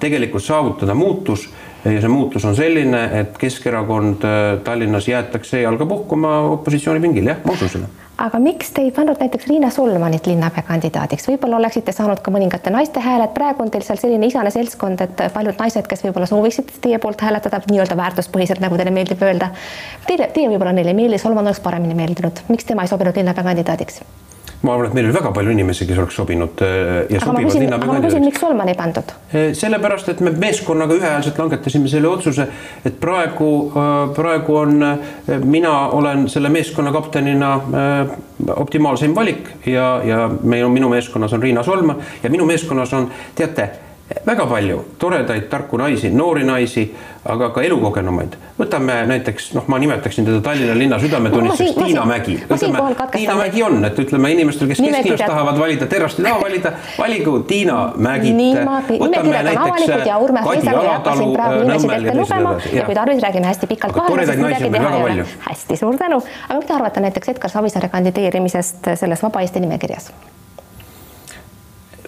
tegelikult 0.00 0.44
saavutada 0.44 0.94
muutus 0.94 1.48
ja 1.84 2.00
see 2.00 2.12
muutus 2.12 2.44
on 2.48 2.56
selline, 2.56 3.02
et 3.20 3.36
Keskerakond 3.38 4.24
äh, 4.24 4.46
Tallinnas 4.64 5.08
jäetakse 5.08 5.60
jalga 5.60 5.86
puhkama 5.86 6.38
opositsioonipingil, 6.56 7.32
jah, 7.32 7.44
ma 7.44 7.56
usun 7.58 7.72
seda 7.76 7.92
aga 8.18 8.38
miks 8.38 8.70
te 8.70 8.82
ei 8.84 8.92
pannud 8.94 9.18
näiteks 9.18 9.48
Riina 9.50 9.70
Solmanit 9.74 10.26
linnapea 10.30 10.62
kandidaadiks, 10.68 11.26
võib-olla 11.28 11.58
oleksite 11.58 11.92
saanud 11.92 12.20
ka 12.22 12.30
mõningate 12.34 12.70
naiste 12.70 13.02
hääled, 13.02 13.32
praegu 13.34 13.64
on 13.64 13.72
teil 13.74 13.82
seal 13.86 13.98
selline 13.98 14.28
isane 14.30 14.52
seltskond, 14.54 15.02
et 15.02 15.24
paljud 15.34 15.58
naised, 15.58 15.88
kes 15.90 16.04
võib-olla 16.06 16.28
sooviksid 16.30 16.76
teie 16.84 17.00
poolt 17.02 17.24
hääletada 17.26 17.62
nii-öelda 17.70 17.98
väärtuspõhiselt, 17.98 18.62
nagu 18.62 18.78
teile 18.78 18.94
meeldib 18.94 19.22
öelda. 19.26 19.50
Teile, 20.06 20.30
teie 20.34 20.50
võib-olla 20.52 20.76
neile 20.76 20.94
ei 20.94 21.00
meeldi, 21.02 21.18
Solman 21.18 21.50
oleks 21.50 21.62
paremini 21.64 21.98
meeldinud, 21.98 22.44
miks 22.52 22.70
tema 22.70 22.86
ei 22.86 22.92
sobinud 22.92 23.18
linnapea 23.18 23.50
kandidaadiks? 23.50 24.04
Ma 24.64 24.74
arvan, 24.74 24.88
et 24.88 24.96
meil 24.96 25.08
oli 25.08 25.14
väga 25.14 25.32
palju 25.36 25.52
inimesi, 25.54 25.86
kes 25.88 26.00
oleks 26.00 26.16
sobinud 26.18 26.62
äh, 26.64 26.72
ja 27.12 27.20
aga 27.20 27.26
sobivad 27.26 27.58
linnapea 27.60 27.90
kandidaadiks. 27.90 28.24
miks 28.24 28.40
Solman 28.40 28.70
ei 28.72 28.76
pandud? 28.78 29.14
Äh, 29.28 29.46
sellepärast, 29.58 30.08
et 30.14 30.22
me 30.24 30.32
meeskonnaga 30.32 30.96
ühehäälselt 30.96 31.38
langetasime 31.38 31.90
selle 31.92 32.08
otsuse, 32.08 32.48
et 32.84 32.98
praegu, 33.00 33.50
äh, 33.70 33.94
praegu 34.16 34.58
on, 34.62 34.84
mina 35.44 35.74
olen 35.98 36.28
selle 36.32 36.48
meeskonna 36.52 36.92
kaptenina 36.92 37.54
optimaalseim 38.56 39.14
valik 39.14 39.48
ja, 39.66 39.88
ja 40.04 40.28
meil 40.42 40.64
on, 40.66 40.72
minu 40.74 40.88
meeskonnas 40.92 41.32
on 41.36 41.42
Riina 41.42 41.62
Solman 41.62 42.00
ja 42.22 42.30
minu 42.32 42.46
meeskonnas 42.48 42.92
on, 42.96 43.10
teate 43.36 43.70
väga 44.26 44.46
palju 44.46 44.84
toredaid, 44.98 45.48
tarku 45.48 45.78
naisi, 45.80 46.10
noori 46.10 46.44
naisi, 46.44 46.84
aga 47.24 47.48
ka 47.54 47.62
elukogenumaid. 47.64 48.36
võtame 48.58 48.96
näiteks, 49.08 49.46
noh, 49.56 49.64
ma 49.68 49.78
nimetaksin 49.80 50.26
teda 50.26 50.40
Tallinna 50.44 50.74
linna 50.78 50.98
südametunnistuseks 51.00 51.78
Tiina 51.78 52.04
Mägi. 52.04 52.36
Tiina 53.12 53.36
Mägi 53.38 53.62
on, 53.62 53.84
et 53.84 53.98
ütleme 53.98 54.30
inimestel, 54.32 54.68
kes 54.68 54.82
kesklinnast 54.84 55.24
tahavad 55.24 55.58
valida, 55.58 55.86
Terrast 55.86 56.20
ei 56.20 56.28
taha 56.28 56.42
valida, 56.42 56.74
valigu 56.98 57.38
Tiina 57.48 57.78
Mägit. 57.96 58.36
võtame 58.90 59.42
näiteks 59.48 59.88
Kadi 60.44 60.68
Alatalu 60.74 61.32
Nõmmel 61.72 62.06
ja 62.06 62.12
teised 62.12 62.36
edasi. 62.36 62.76
ja 62.76 62.84
kui 62.84 62.94
tarvis, 62.94 63.24
räägime 63.24 63.48
hästi 63.48 63.66
pikalt 63.72 63.96
vahele, 63.96 64.26
sest 64.26 64.44
midagi 64.44 64.70
teha 64.70 64.94
ei 64.96 65.02
ole. 65.02 65.26
hästi, 65.48 65.80
suur 65.80 65.96
tänu. 65.98 66.22
aga 66.48 66.60
mida 66.60 66.74
arvate 66.76 67.00
näiteks 67.00 67.34
Edgar 67.34 67.50
Savisaare 67.50 67.88
kandideerimisest 67.88 68.94
selles 68.94 69.22
Vaba 69.22 69.40
Eesti 69.40 69.60
nimekirjas? 69.64 70.12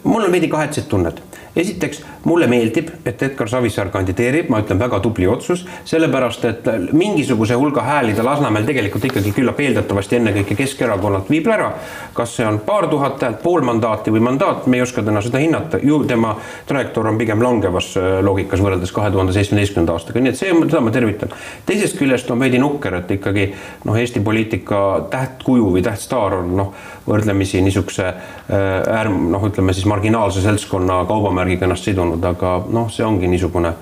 Mul 0.07 0.29
on 0.29 0.33
veidi 0.33 0.49
kahetsed 0.53 0.89
tunned 0.91 1.21
esiteks 1.57 2.03
mulle 2.25 2.47
meeldib, 2.51 2.91
et 3.07 3.23
Edgar 3.23 3.49
Savisaar 3.49 3.89
kandideerib, 3.95 4.51
ma 4.53 4.61
ütlen, 4.61 4.79
väga 4.81 4.99
tubli 5.01 5.29
otsus, 5.31 5.63
sellepärast 5.89 6.45
et 6.49 6.69
mingisuguse 6.93 7.57
hulga 7.57 7.85
hääli 7.87 8.15
ta 8.17 8.25
Lasnamäel 8.27 8.67
tegelikult 8.69 9.07
ikkagi 9.09 9.33
küllap 9.37 9.61
eeldatavasti 9.65 10.19
ennekõike 10.19 10.57
Keskerakonnalt 10.59 11.31
viib 11.33 11.49
ära. 11.49 11.73
kas 12.15 12.37
see 12.37 12.47
on 12.47 12.59
paar 12.65 12.89
tuhat 12.89 13.23
häält, 13.23 13.43
pool 13.43 13.65
mandaati 13.65 14.13
või 14.13 14.23
mandaat, 14.25 14.67
me 14.67 14.77
ei 14.77 14.83
oska 14.83 15.03
täna 15.03 15.21
seda 15.25 15.39
hinnata, 15.39 15.79
ju 15.83 16.03
tema 16.05 16.35
trajektoor 16.67 17.09
on 17.09 17.19
pigem 17.19 17.43
langevas 17.43 17.93
äh, 17.97 18.19
loogikas 18.25 18.61
võrreldes 18.61 18.93
kahe 18.93 19.11
tuhande 19.11 19.33
seitsmeteistkümnenda 19.37 19.97
aastaga, 19.97 20.21
nii 20.21 20.33
et 20.35 20.41
see, 20.41 20.53
seda 20.53 20.81
ma 20.85 20.93
tervitan. 20.93 21.33
teisest 21.67 21.99
küljest 21.99 22.31
on 22.31 22.41
veidi 22.41 22.61
nukker, 22.61 23.01
et 23.01 23.17
ikkagi 23.17 23.49
noh, 23.85 23.97
Eesti 23.97 24.21
poliitika 24.21 25.07
tähtkuju 25.11 25.73
või 25.77 25.85
tähtstaar 25.85 26.41
on 26.43 26.57
noh 26.57 26.75
võrdlemisi 27.07 27.61
niisuguse 27.63 28.09
äärm-, 28.51 29.29
noh, 29.33 29.45
ütleme 29.49 29.75
siis 29.77 29.87
marginaalse 29.87 30.43
seltskonna 30.45 31.05
kaubamärgiga 31.09 31.69
ennast 31.69 31.87
sidunud, 31.87 32.25
aga 32.25 32.59
noh, 32.73 32.91
see 32.93 33.07
ongi 33.07 33.31
niisugune 33.31 33.75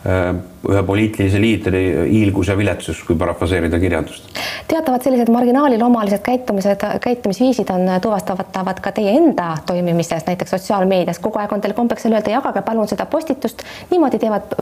Äh, 0.00 0.30
ühe 0.64 0.80
poliitilise 0.88 1.36
liidri 1.36 1.80
hiilgus 2.08 2.48
ja 2.48 2.54
viletsus, 2.56 3.02
kui 3.04 3.18
parafraseerida 3.20 3.76
kirjandust. 3.82 4.30
teatavad 4.68 5.02
sellised 5.04 5.28
marginaalilomalised 5.28 6.22
käitumised, 6.24 6.86
käitumisviisid 7.04 7.68
on 7.74 7.84
tuvastatavad 8.00 8.80
ka 8.80 8.92
teie 8.96 9.12
enda 9.18 9.50
toimimises, 9.66 10.24
näiteks 10.24 10.56
sotsiaalmeedias, 10.56 11.18
kogu 11.20 11.42
aeg 11.42 11.52
on 11.52 11.60
teil 11.60 11.76
kombeks 11.76 12.08
öelda, 12.08 12.32
jagage 12.32 12.62
palun 12.64 12.88
seda 12.88 13.04
postitust, 13.12 13.60
niimoodi 13.90 14.22
teevad 14.22 14.56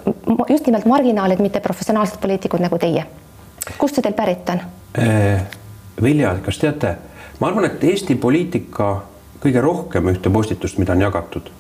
just 0.51 0.67
nimelt 0.67 0.91
marginaalid, 0.91 1.39
mitte 1.39 1.63
professionaalsed 1.63 2.19
poliitikud 2.19 2.67
nagu 2.67 2.79
teie. 2.79 3.07
kust 3.79 3.95
see 3.95 4.03
teil 4.03 4.19
pärit 4.19 4.51
on? 4.51 4.65
Äh, 4.99 5.47
Vilja, 6.03 6.35
kas 6.43 6.59
teate, 6.59 6.97
ma 7.41 7.49
arvan, 7.49 7.65
et 7.65 7.85
Eesti 7.85 8.15
poliitika 8.15 9.03
kõige 9.43 9.61
rohkem 9.63 10.09
ühte 10.11 10.31
postitust, 10.31 10.79
mida 10.79 10.93
on 10.93 11.07
jagatud 11.07 11.51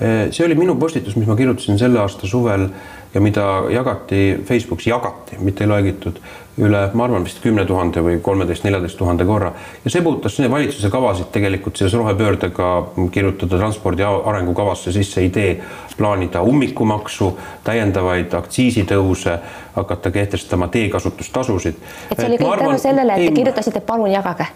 Eh, 0.00 0.28
see 0.30 0.44
oli 0.44 0.54
minu 0.54 0.74
postitus, 0.76 1.14
mis 1.16 1.24
ma 1.24 1.32
kirjutasin 1.36 1.78
selle 1.80 2.02
aasta 2.02 2.28
suvel 2.28 2.66
ja 3.14 3.20
mida 3.24 3.44
jagati 3.72 4.42
Facebookis, 4.44 4.90
jagati, 4.90 5.38
mitte 5.40 5.64
ei 5.64 5.70
loegitud 5.70 6.18
üle, 6.60 6.82
ma 6.92 7.06
arvan 7.06 7.24
vist 7.24 7.40
kümne 7.40 7.64
tuhande 7.64 8.02
või 8.04 8.18
kolmeteist, 8.20 8.66
neljateist 8.66 8.98
tuhande 9.00 9.24
korra. 9.24 9.54
ja 9.84 9.92
see 9.94 10.02
puudutas 10.04 10.36
valitsuse 10.52 10.90
kavasid 10.92 11.30
tegelikult 11.32 11.80
seoses 11.80 11.96
rohepöördega 11.96 12.68
kirjutada 13.12 13.56
transpordi 13.56 14.04
arengukavasse 14.04 14.92
sisse 14.92 15.24
idee 15.24 15.62
plaanida 15.96 16.44
ummikumaksu, 16.44 17.30
täiendavaid 17.64 18.36
aktsiisitõuse, 18.36 19.38
hakata 19.80 20.10
kehtestama 20.10 20.68
teekasutustasusid. 20.68 21.80
et 22.10 22.20
see 22.20 22.28
oli 22.28 22.44
kõik 22.44 22.64
tänu 22.66 22.78
sellele, 22.84 23.16
et 23.16 23.30
te 23.30 23.40
kirjutasite, 23.40 23.80
palun 23.80 24.12
jagage 24.12 24.52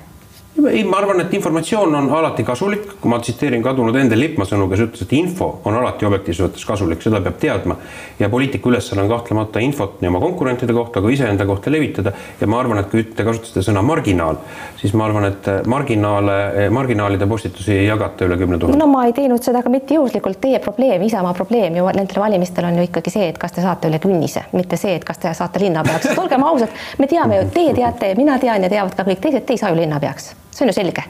ei, 0.69 0.85
ma 0.85 0.99
arvan, 0.99 1.21
et 1.23 1.35
informatsioon 1.35 1.95
on 1.95 2.09
alati 2.15 2.45
kasulik, 2.45 2.97
kui 3.01 3.11
ma 3.11 3.19
tsiteerin 3.23 3.63
kadunud 3.63 3.97
Endel 3.97 4.21
Lippmaa 4.21 4.49
sõnu, 4.49 4.67
kes 4.71 4.83
ütles, 4.85 5.05
et 5.05 5.13
info 5.17 5.49
on 5.69 5.77
alati 5.79 6.07
objektiivses 6.09 6.47
mõttes 6.47 6.67
kasulik, 6.67 7.03
seda 7.05 7.21
peab 7.25 7.39
teadma. 7.41 7.77
ja 8.19 8.29
poliitiku 8.29 8.71
ülesanne 8.71 9.03
on 9.03 9.09
kahtlemata 9.09 9.63
infot 9.65 10.01
nii 10.01 10.11
oma 10.11 10.21
konkurentide 10.21 10.75
kohta 10.77 11.01
kui 11.01 11.15
iseenda 11.15 11.47
kohta 11.47 11.71
levitada. 11.71 12.13
ja 12.41 12.47
ma 12.47 12.61
arvan, 12.61 12.79
et 12.79 12.91
kui 12.91 13.05
te 13.05 13.25
kasutasite 13.25 13.63
sõna 13.71 13.83
marginaal, 13.83 14.41
siis 14.81 14.93
ma 14.95 15.07
arvan, 15.07 15.29
et 15.31 15.51
marginaale, 15.67 16.69
marginaalide 16.71 17.27
postitusi 17.27 17.73
ei 17.79 17.87
jagata 17.87 18.27
üle 18.27 18.37
kümne 18.37 18.59
tuhande. 18.59 18.79
no 18.79 18.91
ma 18.91 19.07
ei 19.07 19.15
teinud 19.17 19.43
seda 19.43 19.63
ka 19.63 19.73
mitte 19.73 19.95
juhuslikult, 19.95 20.41
teie 20.41 20.59
probleem, 20.59 21.03
Isamaa 21.03 21.35
probleem 21.35 21.77
ju 21.77 21.87
nendel 21.95 22.23
valimistel 22.23 22.69
on 22.69 22.83
ju 22.83 22.89
ikkagi 22.91 23.11
see, 23.11 23.31
et 23.31 23.39
kas 23.39 23.57
te 23.57 23.65
saate 23.65 23.89
üle 23.89 24.03
künnise, 24.03 24.45
mitte 24.53 24.77
see, 24.77 24.99
et 24.99 25.07
kas 25.07 25.19
te 25.19 25.33
saate 25.35 25.63
linnapeaks, 25.63 26.11
sest 26.11 26.19
olgem 26.19 26.45
ausad, 26.45 26.77
me 26.99 27.07
teame 27.07 27.41
ju, 27.41 27.49
teie 27.55 27.75
teate, 27.75 28.15
mina 28.19 28.39
tean 28.39 28.63
ja 28.63 28.73
teavad 28.73 28.95
ka 28.99 29.09
kõik 29.09 29.25
teised, 29.25 29.47
te 29.47 29.57
ei 29.57 29.63
saa 29.63 29.73
ju 29.73 29.81
linnapeaks 29.81 30.35
see 30.51 30.65
on 30.65 30.73
ju 30.73 30.77
selge. 30.77 31.05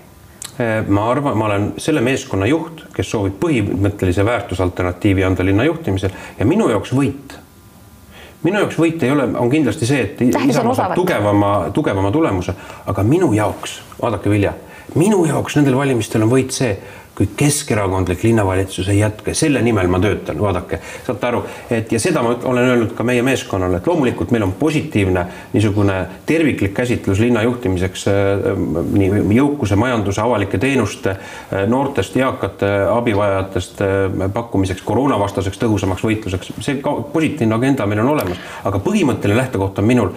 Eh, 0.61 0.88
ma 0.88 1.06
arvan, 1.11 1.37
ma 1.38 1.47
olen 1.47 1.68
selle 1.80 2.02
meeskonna 2.04 2.47
juht, 2.50 2.85
kes 2.94 3.11
soovib 3.11 3.38
põhimõttelise 3.40 4.25
väärtusalternatiivi 4.26 5.25
anda 5.25 5.47
linna 5.47 5.64
juhtimisel 5.64 6.12
ja 6.38 6.47
minu 6.49 6.68
jaoks 6.68 6.92
võit, 6.97 7.37
minu 8.44 8.61
jaoks 8.61 8.76
võit 8.80 9.04
ei 9.06 9.14
ole, 9.14 9.28
on 9.40 9.52
kindlasti 9.52 9.88
see, 9.88 10.02
et 10.04 10.20
Isamaa 10.26 10.75
saab 10.76 10.97
tugevama, 10.99 11.52
tugevama 11.76 12.11
tulemuse, 12.12 12.54
aga 12.92 13.04
minu 13.06 13.30
jaoks, 13.37 13.78
vaadake 14.02 14.32
Vilja, 14.32 14.52
minu 15.00 15.23
jaoks 15.28 15.56
nendel 15.56 15.78
valimistel 15.78 16.26
on 16.26 16.32
võit 16.32 16.52
see, 16.56 16.75
kui 17.21 17.29
keskerakondlik 17.37 18.23
linnavalitsus 18.25 18.87
ei 18.89 19.03
jätka, 19.03 19.35
selle 19.37 19.61
nimel 19.61 19.91
ma 19.93 19.99
töötan, 20.00 20.39
vaadake, 20.41 20.79
saate 21.05 21.27
aru, 21.29 21.41
et 21.77 21.91
ja 21.93 21.99
seda 22.00 22.23
ma 22.25 22.31
olen 22.49 22.69
öelnud 22.71 22.95
ka 22.97 23.05
meie 23.05 23.21
meeskonnale, 23.21 23.77
et 23.77 23.89
loomulikult 23.91 24.31
meil 24.33 24.47
on 24.47 24.55
positiivne 24.57 25.27
niisugune 25.53 25.99
terviklik 26.27 26.73
käsitlus 26.79 27.21
linna 27.21 27.43
juhtimiseks 27.45 28.07
äh, 28.09 28.47
nii 29.03 29.37
jõukuse, 29.37 29.77
majanduse, 29.77 30.23
avalike 30.25 30.57
teenuste, 30.62 31.12
äh, 31.12 31.67
noortest, 31.69 32.17
eakate 32.17 32.71
abivajajatest 32.87 33.85
äh, 33.85 34.25
pakkumiseks, 34.33 34.81
koroonavastaseks 34.89 35.61
tõhusamaks 35.61 36.07
võitluseks, 36.09 36.55
see 36.65 36.81
positiivne 36.81 37.59
agenda 37.59 37.85
meil 37.91 38.00
on 38.00 38.15
olemas, 38.15 38.41
aga 38.65 38.81
põhimõtteline 38.81 39.43
lähtekoht 39.43 39.83
on 39.85 39.91
minul, 39.93 40.15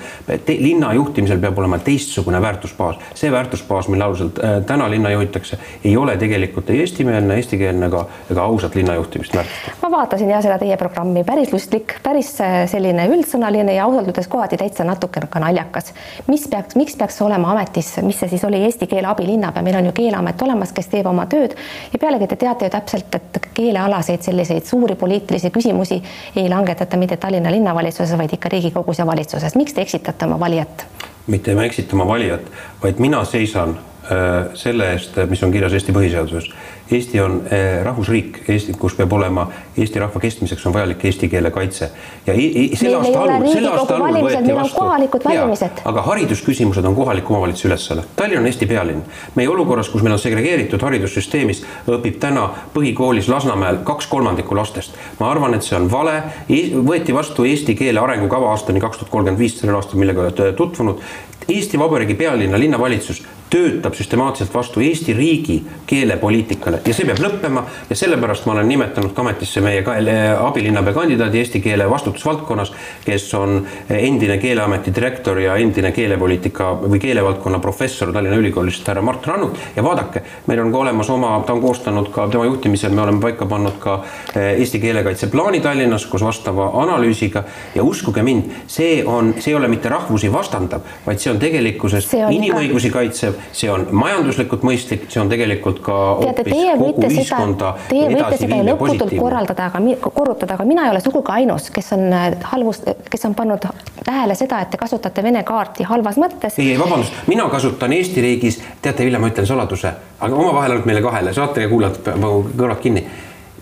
linna 0.54 0.94
juhtimisel 0.96 1.44
peab 1.44 1.60
olema 1.60 1.84
teistsugune 1.84 2.40
väärtusbaas, 2.48 3.04
see 3.12 3.36
väärtusbaas, 3.36 3.92
mille 3.92 4.08
alusel 4.08 4.32
täna 4.72 4.88
linna 4.88 5.12
juhitakse, 5.18 5.60
ei 5.84 5.98
ole 6.00 6.16
tegelikult 6.22 6.72
ei 6.72 6.80
eestimeelne, 6.94 7.36
eestikeelne 7.42 7.90
ega, 7.90 8.06
ega 8.32 8.44
ausat 8.44 8.76
linnajuhtimist 8.76 9.36
väärtustab. 9.36 9.82
ma 9.82 9.92
vaatasin 9.98 10.30
ja 10.30 10.42
seda 10.42 10.58
teie 10.62 10.78
programmi, 10.78 11.24
päris 11.24 11.52
lustlik, 11.54 11.96
päris 12.04 12.34
äh, 12.42 12.64
selline 12.70 13.08
üldsõnaline 13.10 13.76
ja 13.76 13.88
ausalt 13.88 14.12
öeldes 14.12 14.30
kohati 14.30 14.58
täitsa 14.62 14.86
natuke 14.88 15.26
ka 15.30 15.40
naljakas. 15.42 15.94
mis 16.28 16.48
peaks, 16.48 16.76
miks 16.76 16.96
peaks 17.00 17.22
olema 17.22 17.52
ametis, 17.56 17.96
mis 18.06 18.20
see 18.20 18.30
siis 18.36 18.44
oli, 18.46 18.62
eesti 18.68 18.88
keele 18.88 19.10
abilinnapea, 19.10 19.64
meil 19.66 19.80
on 19.82 19.90
ju 19.90 19.96
Keeleamet 20.04 20.42
olemas, 20.42 20.74
kes 20.74 20.90
teeb 20.92 21.08
oma 21.10 21.26
tööd 21.32 21.56
ja 21.94 22.00
pealegi 22.00 22.28
te 22.28 22.36
teate 22.46 22.70
ju 22.70 22.74
täpselt, 22.74 23.16
et 23.16 23.50
keelealaseid 23.54 24.22
selliseid 24.26 24.66
suuri 24.66 24.96
poliitilisi 25.00 25.52
küsimusi 25.54 26.02
ei 26.36 26.50
langetata 26.50 26.98
mitte 26.98 27.18
Tallinna 27.18 27.52
linnavalitsuses, 27.52 28.18
vaid 28.18 28.34
ikka 28.38 28.50
Riigikogus 28.54 29.00
ja 29.00 29.08
valitsuses. 29.08 29.56
miks 29.56 29.74
te 29.74 29.82
eksitate 29.82 30.26
oma 30.26 30.40
valijat? 30.40 30.86
mitte 31.28 31.56
ma 31.56 31.64
eksitan 31.64 32.02
oma 32.02 32.08
valijat, 32.08 32.42
vaid 32.84 33.00
mina 33.00 33.24
seisan 33.26 33.78
äh, 33.78 34.52
selle 34.60 34.92
eest, 34.92 35.18
mis 35.30 35.44
on 35.44 35.52
kirjas 35.52 35.74
Eesti 35.74 35.96
põhiseaduses 35.96 36.52
Eesti 36.92 37.22
on 37.22 37.42
eh, 37.52 37.84
rahvusriik, 37.84 38.44
Eesti, 38.48 38.74
kus 38.80 38.96
peab 38.96 39.14
olema 39.14 39.48
eesti 39.78 40.00
rahva 40.00 40.20
kestmiseks 40.20 40.66
on 40.68 40.74
vajalik 40.74 41.06
eesti 41.06 41.30
keele 41.30 41.52
kaitse. 41.52 41.90
ja 42.28 42.34
selle 42.78 42.98
aasta 42.98 43.22
alul, 43.22 43.48
selle 43.54 43.70
aasta 43.70 43.96
alul 43.96 44.18
võeti 44.28 44.56
vastu. 44.56 45.82
aga 45.86 46.02
haridusküsimused 46.10 46.86
on 46.86 46.96
kohaliku 46.96 47.34
omavalitsuse 47.34 47.68
ülesanne. 47.68 48.04
Tallinn 48.16 48.44
on 48.44 48.46
Eesti 48.46 48.66
pealinn. 48.66 49.02
meie 49.36 49.50
olukorras, 49.50 49.90
kus 49.90 50.04
meil 50.04 50.14
on 50.14 50.20
segregeeritud 50.20 50.82
haridussüsteemis, 50.82 51.64
õpib 51.88 52.20
täna 52.20 52.50
põhikoolis 52.76 53.30
Lasnamäel 53.32 53.82
kaks 53.84 54.08
kolmandikku 54.08 54.56
lastest. 54.56 54.94
ma 55.20 55.32
arvan, 55.32 55.54
et 55.54 55.64
see 55.64 55.78
on 55.78 55.92
vale. 55.92 56.24
võeti 56.50 57.14
vastu 57.14 57.46
eesti 57.46 57.76
keele 57.76 58.00
arengukava 58.00 58.52
aastani 58.52 58.80
kaks 58.80 58.98
tuhat 58.98 59.12
kolmkümmend 59.12 59.40
viis, 59.40 59.60
sellel 59.60 59.76
aastal, 59.76 60.00
millega 60.00 60.22
olete 60.22 60.52
tutvunud. 60.54 61.02
Eesti 61.48 61.80
Vabariigi 61.80 62.14
pealinna 62.16 62.60
linnavalitsus 62.60 63.24
töötab 63.50 63.94
süstemaatiliselt 63.94 64.54
vastu 64.54 64.82
Eesti 64.82 65.14
riigi 65.14 65.64
keelepoliitikale 65.88 66.73
ja 66.86 66.94
see 66.94 67.06
peab 67.08 67.22
lõppema. 67.24 67.64
Ja 67.90 67.96
sellepärast 67.98 68.48
ma 68.48 68.56
olen 68.56 68.68
nimetanud 68.68 69.14
ka 69.16 69.24
ametisse 69.24 69.62
meie 69.64 69.84
abilinnapea 69.84 70.94
kandidaadi 70.96 71.42
eesti 71.42 71.62
keele 71.64 71.88
vastutusvaldkonnas, 71.90 72.74
kes 73.06 73.28
on 73.40 73.62
endine 73.90 74.38
Keeleameti 74.44 74.92
direktor 74.96 75.40
ja 75.40 75.56
endine 75.62 75.92
keelepoliitika 75.96 76.72
või 76.82 77.00
keelevaldkonna 77.04 77.60
professor 77.64 78.12
Tallinna 78.14 78.40
Ülikoolist, 78.42 78.88
härra 78.88 79.02
Mart 79.02 79.28
Rannut. 79.28 79.60
ja 79.76 79.84
vaadake, 79.84 80.24
meil 80.48 80.60
on 80.60 80.72
ka 80.72 80.78
olemas 80.78 81.10
oma, 81.10 81.34
ta 81.48 81.54
on 81.54 81.62
koostanud 81.62 82.10
ka 82.12 82.28
tema 82.28 82.46
juhtimisel, 82.46 82.92
me 82.92 83.02
oleme 83.02 83.22
paika 83.22 83.46
pannud 83.46 83.80
ka 83.80 84.00
eh, 84.36 84.60
eesti 84.60 84.80
keelekaitse 84.80 85.28
plaani 85.32 85.62
Tallinnas 85.62 86.06
koos 86.06 86.24
vastava 86.24 86.72
analüüsiga. 86.84 87.44
Ja 87.76 87.84
uskuge 87.84 88.24
mind, 88.24 88.52
see 88.68 89.04
on, 89.06 89.34
see 89.40 89.54
ei 89.54 89.56
ole 89.56 89.68
mitte 89.68 89.90
rahvusi 89.90 90.32
vastandav, 90.34 90.84
vaid 91.06 91.22
see 91.24 91.32
on 91.32 91.40
tegelikkuses 91.40 92.12
inimõigusi 92.14 92.92
kaitsev 92.92 93.34
see 93.54 93.72
on 93.72 93.86
majanduslikult 93.96 94.64
mõistlik, 94.66 95.08
see 95.12 95.22
on 95.22 95.32
tegelikult 95.32 95.82
ka 95.86 95.98
Teate, 96.24 96.46
teie 96.64 96.76
võite 96.80 97.10
seda, 97.14 97.72
teie 97.90 98.08
võite 98.12 98.40
seda 98.40 98.60
lõputult 98.70 99.16
korraldada, 99.18 99.70
aga 99.70 99.82
korrutada, 100.06 100.58
aga 100.58 100.68
mina 100.68 100.88
ei 100.88 100.94
ole 100.94 101.02
sugugi 101.04 101.36
ainus, 101.36 101.70
kes 101.74 101.94
on 101.98 102.08
äh, 102.14 102.30
halvust, 102.54 102.88
kes 103.12 103.28
on 103.30 103.36
pannud 103.38 103.68
tähele 104.04 104.38
seda, 104.40 104.62
et 104.64 104.74
te 104.74 104.80
kasutate 104.82 105.24
Vene 105.24 105.44
kaarti 105.48 105.88
halvas 105.88 106.18
mõttes. 106.22 106.58
ei, 106.60 106.74
ei 106.74 106.80
vabandust, 106.80 107.22
mina 107.28 107.48
kasutan 107.52 107.94
Eesti 107.94 108.24
riigis, 108.26 108.62
teate, 108.82 109.06
Vilja, 109.06 109.22
ma 109.22 109.32
ütlen 109.32 109.48
saladuse, 109.48 109.94
aga 110.20 110.36
omavahel 110.36 110.76
ainult 110.76 110.90
meile 110.90 111.04
kahele, 111.06 111.36
saate 111.36 111.68
ja 111.68 111.72
kuulate 111.72 112.18
kõrvad 112.18 112.82
kinni. 112.84 113.06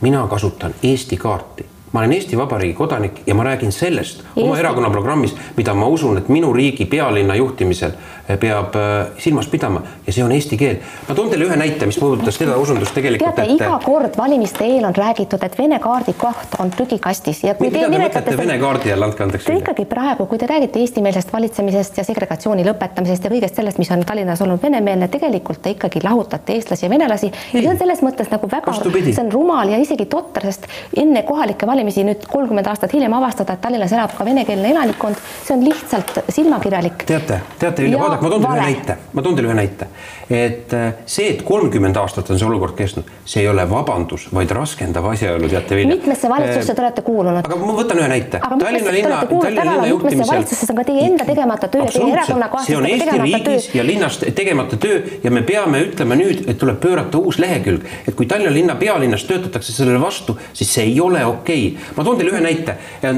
mina 0.02 0.26
kasutan 0.28 0.74
Eesti 0.84 1.18
kaarti 1.18 1.71
ma 1.92 2.00
olen 2.00 2.14
Eesti 2.14 2.38
Vabariigi 2.38 2.74
kodanik 2.74 3.22
ja 3.28 3.36
ma 3.36 3.44
räägin 3.44 3.72
sellest 3.72 4.20
Eesti. 4.20 4.42
oma 4.42 4.58
erakonna 4.58 4.90
programmis, 4.90 5.36
mida 5.58 5.74
ma 5.74 5.88
usun, 5.88 6.18
et 6.18 6.30
minu 6.30 6.54
riigi 6.54 6.86
pealinna 6.86 7.36
juhtimisel 7.36 7.92
peab 8.40 8.76
äh, 8.76 9.08
silmas 9.18 9.48
pidama 9.48 9.82
ja 10.08 10.14
see 10.14 10.24
on 10.24 10.32
eesti 10.32 10.58
keel. 10.58 10.78
ma 11.08 11.16
toon 11.16 11.30
teile 11.30 11.46
ühe 11.50 11.58
näite, 11.60 11.86
mis 11.86 11.98
puudutas 12.00 12.38
seda 12.40 12.56
usundust 12.58 12.94
tegelikult. 12.96 13.36
teate 13.36 13.52
et..., 13.52 13.60
iga 13.60 13.80
kord 13.84 14.16
valimiste 14.18 14.66
eel 14.66 14.86
on 14.88 14.96
räägitud, 14.96 15.44
et 15.44 15.58
Vene 15.58 15.80
kaardi 15.80 16.14
koht 16.18 16.56
on 16.60 16.72
prügikastis 16.72 17.44
ja 17.44 17.56
kui 17.60 17.68
mida 17.70 17.84
te 17.86 17.92
nimetate 17.92 18.38
Vene 18.38 18.58
kaardi 18.62 18.94
all, 18.94 19.04
andke 19.08 19.26
andeks. 19.26 19.46
Te 19.46 19.58
ikkagi 19.60 19.86
praegu, 19.86 20.26
kui 20.32 20.40
te 20.40 20.48
räägite 20.48 20.80
eestimeelsest 20.80 21.34
valitsemisest 21.34 22.00
ja 22.00 22.08
segregatsiooni 22.08 22.66
lõpetamisest 22.68 23.28
ja 23.28 23.34
kõigest 23.34 23.60
sellest, 23.60 23.82
mis 23.82 23.92
on 23.92 24.06
Tallinnas 24.08 24.42
olnud 24.46 24.64
venemeelne, 24.64 25.12
tegelikult 25.12 25.62
te 25.62 25.76
ikkagi 25.76 26.04
lahutate 26.06 26.56
eestlasi 26.56 26.88
ja 26.88 26.90
venelasi. 26.94 27.32
ja 27.54 27.60
see 27.60 27.70
on 27.74 27.82
selles 27.82 28.04
mõttes 28.06 28.32
nagu 28.32 28.48
väga, 28.52 28.78
see 28.80 29.24
on 29.26 29.32
rumal 29.32 29.76
ja 29.76 29.82
isegi 29.82 30.08
totter, 30.12 30.48
sest 30.48 30.68
enne 30.98 31.26
kohalikke 31.28 31.68
valimisi 31.68 31.81
valimisi 31.82 32.04
nüüd 32.06 32.26
kolmkümmend 32.30 32.68
aastat 32.70 32.94
hiljem 32.94 33.14
avastada, 33.18 33.56
et 33.56 33.62
Tallinnas 33.62 33.92
elab 33.96 34.14
ka 34.14 34.26
venekeelne 34.26 34.70
elanikkond, 34.70 35.18
see 35.46 35.56
on 35.56 35.64
lihtsalt 35.66 36.20
silmakirjalik. 36.30 37.06
teate, 37.10 37.40
teate 37.60 37.86
Vilja, 37.86 38.00
vaadake, 38.00 38.22
ma 38.22 38.30
toon 38.30 38.44
teile 38.44 38.58
ühe 38.60 38.66
näite, 38.68 38.98
ma 39.14 39.24
toon 39.26 39.38
teile 39.38 39.50
ühe 39.50 39.56
näite. 39.58 39.88
et 40.30 40.74
äh, 40.78 40.94
see, 41.06 41.32
et 41.34 41.42
kolmkümmend 41.48 41.98
aastat 41.98 42.30
on 42.30 42.40
see 42.40 42.48
olukord 42.48 42.76
kestnud, 42.78 43.10
see 43.26 43.42
ei 43.42 43.50
ole 43.50 43.66
vabandus, 43.70 44.28
vaid 44.34 44.54
raskendav 44.56 45.08
asjaolu, 45.12 45.50
teate 45.50 45.80
Vilja. 45.80 45.96
mitmesse 45.96 46.30
valitsusse 46.30 46.76
te 46.76 46.86
olete 46.86 47.06
kuulunud? 47.08 47.50
aga 47.50 47.58
ma 47.64 47.78
võtan 47.80 48.04
ühe 48.04 48.12
näite. 48.14 48.44
Tallinna 48.46 48.94
linna, 48.94 49.24
Tallinna 49.32 49.66
linna 49.72 49.90
juhtimisel. 49.90 50.32
valitsusse 50.36 50.70
on 50.70 50.82
ka 50.84 50.88
teie 50.92 51.08
enda 51.10 51.26
tegemata 51.26 51.72
töö 51.74 51.88
ja 51.88 51.96
teie 51.96 52.14
erakonnakaaslaste 52.14 53.10
see 53.10 53.26
riigis 53.26 53.48
töö. 53.50 53.80
ja 53.80 53.88
linnas 53.88 54.22
tegemata 54.22 54.78
töö 54.78 55.02
ja 55.24 55.34
me 55.34 55.42
peame 55.50 55.82
ütlema 55.88 56.20
nüüd, 56.20 56.46
et 56.46 56.62
tuleb 56.62 56.78
pöörata 56.84 57.18
uus 57.18 57.42
lehekülg, 57.42 57.90
et 58.06 58.16
kui 58.16 58.30
Tallinna 58.30 58.54
linna 58.54 58.78
pealinnas 58.78 59.26
töötatakse 59.26 59.74
sellele 59.74 60.02
vastu, 60.02 60.38
siis 60.54 60.74
see 60.78 60.86
ei 60.92 61.02
ole 61.02 61.26
okei 61.26 61.68
okay.. 61.68 61.71
Ma 61.96 62.04
toon 62.04 62.18
teile 62.20 62.34
ühe 62.34 62.42
näite. 62.44 62.76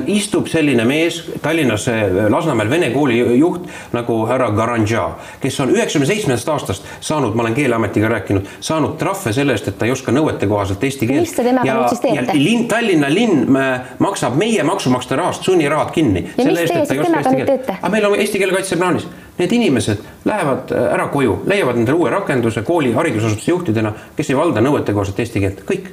istub 0.08 0.48
selline 0.52 0.86
mees 0.86 1.22
Tallinnas 1.42 1.88
Lasnamäel 2.30 2.70
vene 2.70 2.90
kooli 2.94 3.20
juht 3.38 3.68
nagu 3.94 4.20
härra 4.30 4.52
Garanja, 4.56 5.08
kes 5.42 5.60
on 5.60 5.74
üheksakümne 5.76 6.10
seitsmendast 6.10 6.50
aastast 6.50 6.88
saanud, 7.02 7.36
ma 7.36 7.46
olen 7.46 7.58
Keeleametiga 7.58 8.12
rääkinud, 8.12 8.48
saanud 8.60 8.98
trahve 9.02 9.34
selle 9.34 9.56
eest, 9.58 9.68
et 9.72 9.78
ta 9.80 9.88
ei 9.88 9.96
oska 9.96 10.14
nõuetekohaselt 10.16 10.84
eesti 10.84 11.10
keelt. 11.10 11.28
mis 11.28 11.36
te 11.36 11.48
temaga 11.48 11.80
nüüd 11.80 11.94
siis 11.96 12.04
teete? 12.06 12.38
linn, 12.40 12.68
Tallinna 12.72 13.12
linn 13.14 13.60
maksab 14.04 14.38
meie 14.40 14.64
maksumaksja 14.68 15.20
rahast 15.20 15.50
sunnirahad 15.50 15.92
kinni. 15.96 16.28
ja 16.38 16.48
mis 16.48 16.64
teie 16.64 16.86
siis 16.86 17.04
temaga 17.04 17.36
nüüd 17.36 17.52
teete? 17.52 17.78
aga 17.82 17.94
meil 17.94 18.10
on 18.10 18.18
eesti 18.20 18.42
keele 18.42 18.56
kaitse 18.56 18.80
plaanis 18.80 19.08
need 19.38 19.52
inimesed 19.52 19.98
lähevad 20.26 20.72
ära 20.72 21.08
koju, 21.14 21.40
leiavad 21.50 21.80
endale 21.82 21.98
uue 21.98 22.12
rakenduse 22.14 22.62
kooli 22.62 22.94
haridusasutuse 22.94 23.52
juhtidena, 23.52 23.94
kes 24.16 24.30
ei 24.30 24.38
valda 24.38 24.62
nõuetekohaselt 24.62 25.20
eesti 25.24 25.42
keelt, 25.42 25.64
kõik 25.68 25.90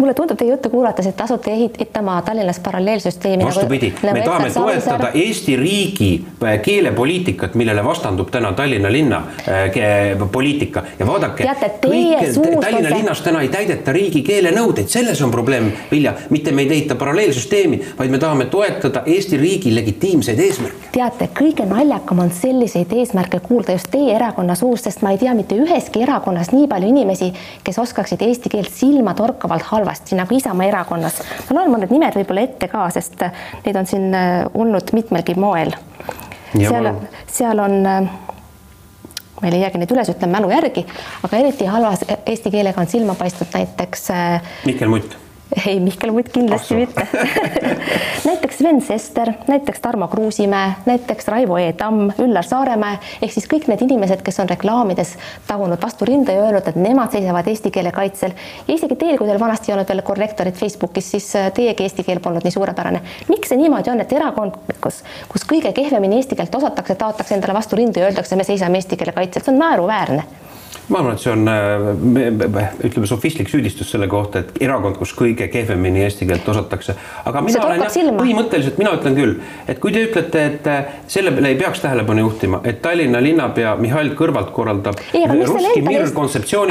mulle 0.00 0.14
tundub 0.14 0.38
teie 0.38 0.50
juttu 0.50 0.70
kuulates, 0.70 1.06
et 1.06 1.20
asute 1.20 1.52
ehitama 1.52 2.22
Tallinnas 2.22 2.60
paralleelsüsteemi. 2.60 3.42
Nagu- 3.42 3.48
vastupidi 3.48 3.92
nagu, 4.02 4.16
me 4.18 4.22
tahame 4.24 4.50
toetada 4.50 5.10
Eesti 5.14 5.56
riigi 5.56 6.10
äh, 6.42 6.60
keelepoliitikat, 6.62 7.54
millele 7.54 7.84
vastandub 7.84 8.30
täna 8.30 8.52
Tallinna 8.52 8.92
linna 8.92 9.22
äh, 9.48 10.30
poliitika 10.32 10.82
ja 10.98 11.06
vaadake. 11.06 11.44
Tallinna 11.80 12.88
see... 12.88 12.96
linnas 12.96 13.20
täna 13.20 13.42
ei 13.44 13.48
täideta 13.52 13.92
riigi 13.92 14.22
keelenõudeid, 14.26 14.88
selles 14.88 15.22
on 15.22 15.30
probleem, 15.30 15.70
Vilja, 15.90 16.14
mitte 16.30 16.52
me 16.52 16.62
ei 16.62 16.72
ehita 16.80 16.94
paralleelsüsteemi, 16.94 17.82
vaid 17.98 18.10
me 18.10 18.18
tahame 18.18 18.46
toetada 18.50 19.02
Eesti 19.06 19.36
riigi 19.36 19.74
legitiimseid 19.74 20.40
eesmärke. 20.40 20.90
teate, 20.92 21.28
kõige 21.38 21.66
naljakam 21.68 22.18
on 22.24 22.32
selliseid 22.34 22.92
eesmärke 22.92 23.40
kuulda 23.44 23.76
just 23.76 23.90
teie 23.92 24.14
erakonna 24.16 24.54
suust, 24.58 24.88
sest 24.88 25.02
ma 25.02 25.12
ei 25.14 25.18
tea 25.18 25.34
mitte 25.34 25.58
üheski 25.60 26.02
erakonnas 26.02 26.52
nii 26.52 26.66
palju 26.68 26.88
inimesi, 26.88 27.32
kes 27.64 27.78
oskaksid 27.78 28.22
eesti 28.26 28.50
keelt 28.52 28.72
silmatorkavalt 28.74 29.68
halvasti 29.70 29.89
halvasti 29.90 30.16
nagu 30.16 30.34
Isamaa 30.34 30.66
erakonnas. 30.66 31.22
ma 31.50 31.56
loen 31.56 31.72
mõned 31.72 31.90
nimed 31.90 32.14
võib-olla 32.14 32.44
ette 32.46 32.68
ka, 32.70 32.86
sest 32.94 33.22
äh, 33.26 33.32
neid 33.64 33.76
on 33.76 33.86
siin 33.86 34.14
äh, 34.14 34.44
olnud 34.54 34.92
mitmelgi 34.94 35.34
moel. 35.34 35.72
seal, 36.54 36.92
seal 37.26 37.58
on 37.58 37.74
äh, 37.86 38.10
ma 39.40 39.48
ei 39.48 39.56
leiagi 39.56 39.80
neid 39.80 39.90
üles, 39.90 40.12
ütlen 40.12 40.30
mälu 40.30 40.52
järgi, 40.52 40.86
aga 41.26 41.42
eriti 41.42 41.66
halvas 41.66 42.04
eesti 42.26 42.52
keelega 42.54 42.80
on 42.80 42.90
silma 42.90 43.16
paistnud 43.18 43.50
näiteks. 43.56 44.06
Mihkel 44.68 44.92
Mutt 44.92 45.19
ei, 45.66 45.80
Mihkel 45.80 46.12
Mutt 46.12 46.28
kindlasti 46.32 46.74
mitte. 46.74 47.06
Näiteks 48.28 48.58
Sven 48.58 48.80
Sester, 48.82 49.32
näiteks 49.48 49.80
Tarmo 49.80 50.08
Kruusimäe, 50.08 50.72
näiteks 50.86 51.28
Raivo 51.28 51.56
E. 51.56 51.72
Tamm, 51.72 52.10
Üllar 52.18 52.44
Saaremäe 52.44 52.98
ehk 53.22 53.32
siis 53.32 53.48
kõik 53.50 53.66
need 53.70 53.82
inimesed, 53.84 54.22
kes 54.22 54.40
on 54.42 54.50
reklaamides 54.50 55.14
tagunud 55.48 55.82
vastu 55.82 56.04
rinda 56.08 56.34
ja 56.36 56.44
öelnud, 56.44 56.68
et 56.68 56.76
nemad 56.76 57.14
seisavad 57.16 57.48
eesti 57.50 57.72
keele 57.74 57.92
kaitsel. 57.92 58.36
ja 58.68 58.74
isegi 58.74 58.96
teil, 58.96 59.16
kui 59.18 59.28
teil 59.28 59.40
vanasti 59.40 59.72
ei 59.72 59.76
olnud 59.76 59.88
veel 59.88 60.02
korrektorit 60.06 60.60
Facebookis, 60.60 61.10
siis 61.16 61.30
äh, 61.36 61.50
teiegi 61.56 61.88
eesti 61.88 62.04
keel 62.04 62.20
polnud 62.20 62.44
nii 62.44 62.54
suurepärane. 62.54 63.00
miks 63.28 63.48
see 63.48 63.58
niimoodi 63.58 63.90
on, 63.90 64.00
et 64.00 64.12
erakond, 64.12 64.60
kus, 64.80 65.02
kus 65.28 65.48
kõige 65.48 65.72
kehvemini 65.72 66.20
eesti 66.20 66.38
keelt 66.38 66.54
osatakse, 66.54 66.94
taotakse 66.94 67.34
endale 67.34 67.56
vastu 67.56 67.76
rinda 67.80 68.00
ja 68.00 68.10
öeldakse, 68.10 68.36
me 68.36 68.44
seisame 68.44 68.78
eesti 68.78 69.00
keele 69.00 69.16
kaitsel, 69.16 69.42
see 69.44 69.54
on 69.54 69.62
naeruväärne 69.64 70.28
ma 70.90 70.98
arvan, 71.00 71.14
et 71.14 71.22
see 71.22 71.32
on 71.32 71.48
äh, 71.48 72.86
ütleme 72.86 73.06
sofistlik 73.06 73.50
süüdistus 73.50 73.90
selle 73.92 74.08
kohta, 74.10 74.42
et 74.42 74.58
erakond, 74.64 74.98
kus 74.98 75.12
kõige 75.16 75.46
kehvemini 75.52 76.02
eesti 76.06 76.26
keelt 76.28 76.48
osatakse. 76.50 76.96
aga 77.30 77.42
mina 77.46 77.62
olen 77.66 77.84
jah, 77.84 78.16
põhimõtteliselt 78.18 78.80
mina 78.80 78.94
ütlen 78.98 79.18
küll, 79.18 79.36
et 79.70 79.80
kui 79.82 79.94
te 79.94 80.02
ütlete, 80.08 80.44
et 80.50 80.70
äh, 80.70 80.96
selle 81.10 81.32
peale 81.36 81.52
ei 81.54 81.58
peaks 81.60 81.82
tähelepanu 81.84 82.24
juhtima, 82.26 82.60
et 82.64 82.82
Tallinna 82.82 83.22
linnapea 83.22 83.76
Mihhail 83.80 84.12
Kõrvalt 84.18 84.50
korraldab 84.56 84.98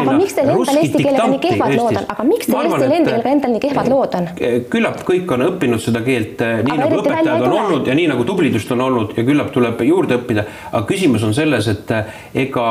aga 0.03 0.17
miks 0.19 0.35
teil 0.37 0.51
endal 0.51 0.81
eesti 0.83 1.03
keelega 1.03 1.27
nii 1.33 1.41
kehvad 1.47 1.75
lood 1.77 1.99
on, 2.01 2.09
aga 2.15 2.27
miks 2.27 2.49
teil 2.49 2.59
eesti 2.59 3.03
keelega 3.09 3.35
endal 3.35 3.55
nii 3.55 3.63
kehvad 3.67 3.91
lood 3.93 4.19
on? 4.19 4.31
küllap 4.73 5.03
kõik 5.07 5.35
on 5.35 5.45
õppinud 5.47 5.83
seda 5.83 6.03
keelt 6.05 6.43
äh, 6.45 6.59
nii 6.67 6.75
aga 6.75 6.85
nagu 6.85 7.03
õpetajad 7.03 7.47
on 7.47 7.59
olnud 7.61 7.87
ja 7.87 7.97
nii 7.97 8.09
nagu 8.11 8.27
tublidust 8.27 8.75
on 8.75 8.87
olnud 8.89 9.15
ja 9.17 9.27
küllap 9.27 9.53
tuleb 9.55 9.83
juurde 9.87 10.19
õppida. 10.19 10.47
aga 10.71 10.83
küsimus 10.89 11.23
on 11.23 11.35
selles, 11.37 11.69
et 11.71 11.93
ega 12.35 12.67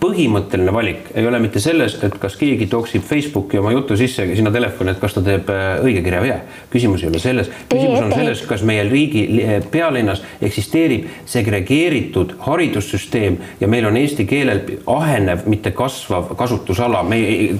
põhimõtteline 0.00 0.72
valik 0.74 1.10
ei 1.16 1.26
ole 1.26 1.38
mitte 1.40 1.60
selles, 1.62 1.96
et 2.04 2.16
kas 2.20 2.36
keegi 2.36 2.68
toksib 2.70 3.04
Facebooki 3.06 3.60
oma 3.60 3.72
jutu 3.72 3.96
sisse 3.96 4.26
sinna 4.36 4.52
telefoni, 4.52 4.92
et 4.92 5.00
kas 5.00 5.16
ta 5.16 5.22
teeb 5.24 5.48
äh, 5.52 5.64
õigekirja 5.84 6.22
vea. 6.22 6.38
küsimus 6.72 7.04
ei 7.04 7.10
ole 7.10 7.20
selles, 7.22 7.50
küsimus 7.70 8.02
on 8.04 8.12
selles, 8.12 8.42
kas 8.48 8.64
meie 8.66 8.84
riigi 8.88 9.24
äh, 9.40 9.56
pealinnas 9.72 10.22
eksisteerib 10.44 11.08
segregeeritud 11.26 12.36
haridussüsteem 12.44 13.38
ja 13.60 13.70
meil 13.72 13.88
on 13.88 13.96
eesti 13.96 14.26
keelel 14.28 14.62
ahenev, 14.96 15.46
mitte 15.48 15.72
kasvav 15.76 16.34
kasutusala 16.36 17.02
meie 17.06 17.56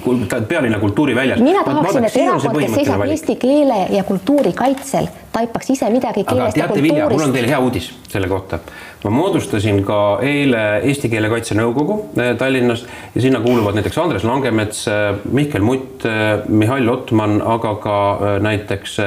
pealinna 0.47 0.79
kultuuriväljas. 0.79 1.41
mina 1.41 1.63
tahaksin, 1.65 2.05
et 2.05 2.21
erakond, 2.21 2.61
kes 2.61 2.77
seisab 2.81 3.05
eesti 3.07 3.39
keele 3.41 3.81
ja 3.97 4.03
kultuuri 4.07 4.53
kaitsel, 4.53 5.09
taipaks 5.37 5.73
ise 5.77 5.89
midagi 5.93 6.25
keelest 6.27 6.57
ja 6.57 6.67
kultuurist. 6.67 7.15
mul 7.15 7.27
on 7.29 7.35
teile 7.35 7.53
hea 7.53 7.63
uudis 7.63 7.91
selle 8.11 8.29
kohta 8.31 8.59
ma 9.03 9.11
moodustasin 9.13 9.83
ka 9.85 9.97
eile 10.25 10.63
Eesti 10.89 11.09
Keele 11.11 11.29
Kaitse 11.31 11.55
Nõukogu 11.57 11.97
eh, 12.17 12.33
Tallinnas 12.39 12.83
ja 13.15 13.23
sinna 13.23 13.41
kuuluvad 13.43 13.77
näiteks 13.77 13.97
Andres 14.01 14.25
Langemets, 14.27 14.85
eh, 14.89 15.09
Mihkel 15.31 15.65
Mutt, 15.65 16.05
eh, 16.05 16.41
Mihhail 16.47 16.85
Lotman, 16.87 17.39
aga 17.45 17.75
ka 17.83 17.97
näiteks 18.43 18.97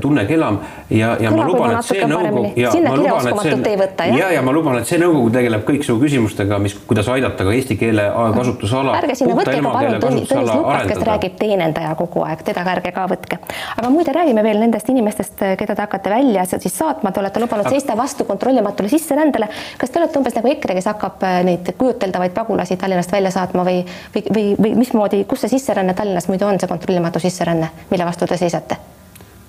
Tunne 0.00 0.24
Kelam 0.28 0.58
ja, 0.90 1.14
ja 1.20 1.30
Kõlab 1.32 1.38
ma 1.38 1.46
luban, 1.48 1.74
et 1.78 1.88
see 1.88 2.08
nõukogu 2.08 2.42
ja 2.56 2.72
ma 2.84 2.96
luban, 2.98 3.28
et 3.30 3.42
see 3.42 4.18
ja, 4.18 4.30
ja 4.36 4.42
ma 4.44 4.54
luban, 4.54 4.78
et 4.82 4.90
see 4.90 5.00
nõukogu 5.00 5.32
tegeleb 5.34 5.64
kõiksugu 5.68 6.04
küsimustega, 6.04 6.58
mis, 6.62 6.76
kuidas 6.88 7.08
aidata 7.12 7.46
ka 7.46 7.54
eesti 7.56 7.78
keele 7.80 8.04
kasutusala. 8.36 8.96
ärge 9.00 9.18
sinna 9.18 9.38
võtke 9.38 9.56
ka 9.56 9.72
palun 9.78 10.00
Tõnis 10.02 10.34
Lukas, 10.38 10.86
kes 10.92 11.02
räägib 11.08 11.38
teenindaja 11.40 11.94
kogu 11.98 12.24
aeg, 12.26 12.44
teda 12.46 12.64
ka 12.66 12.76
ärge 12.76 12.92
ka 12.94 13.06
võtke. 13.10 13.40
aga 13.76 13.92
muide, 13.92 14.12
räägime 14.16 14.44
veel 14.46 14.60
nendest 14.62 14.88
inimestest, 14.92 15.44
keda 15.60 15.74
te 15.74 15.86
hakkate 15.86 16.12
välja 16.12 16.44
siis 16.48 16.74
saatma, 16.78 17.12
te 17.12 17.20
olete 17.20 17.40
lubanud 17.40 17.68
seista 17.70 17.96
vastu 17.96 18.24
kontrollimatule 18.28 18.88
sisserändele. 18.88 19.48
kas 19.78 19.90
te 19.90 20.02
olete 20.02 20.18
umbes 20.18 20.36
nagu 20.38 20.52
EKRE, 20.52 20.76
kes 20.78 20.90
hakkab 20.92 21.24
äh, 21.26 21.40
neid 21.48 21.72
kujuteldavaid 21.78 22.36
pagulasi 22.36 22.76
Tallinnast 22.76 23.12
välja 23.12 23.32
saatma 23.34 23.64
või, 23.64 23.82
või, 24.14 24.24
või, 24.34 24.46
või 24.58 24.74
mismoodi, 24.84 25.24
kus 25.24 25.44
see 25.44 25.56
sisseränne 25.56 25.94
Tallinnas 25.94 26.28
muidu 26.28 26.46
on, 26.48 26.60
see 26.60 26.70
kontrollimatu 26.70 27.22
sisseränne, 27.22 27.72
mille 27.90 28.08
vastu 28.08 28.26
te 28.26 28.40
seisate? 28.40 28.78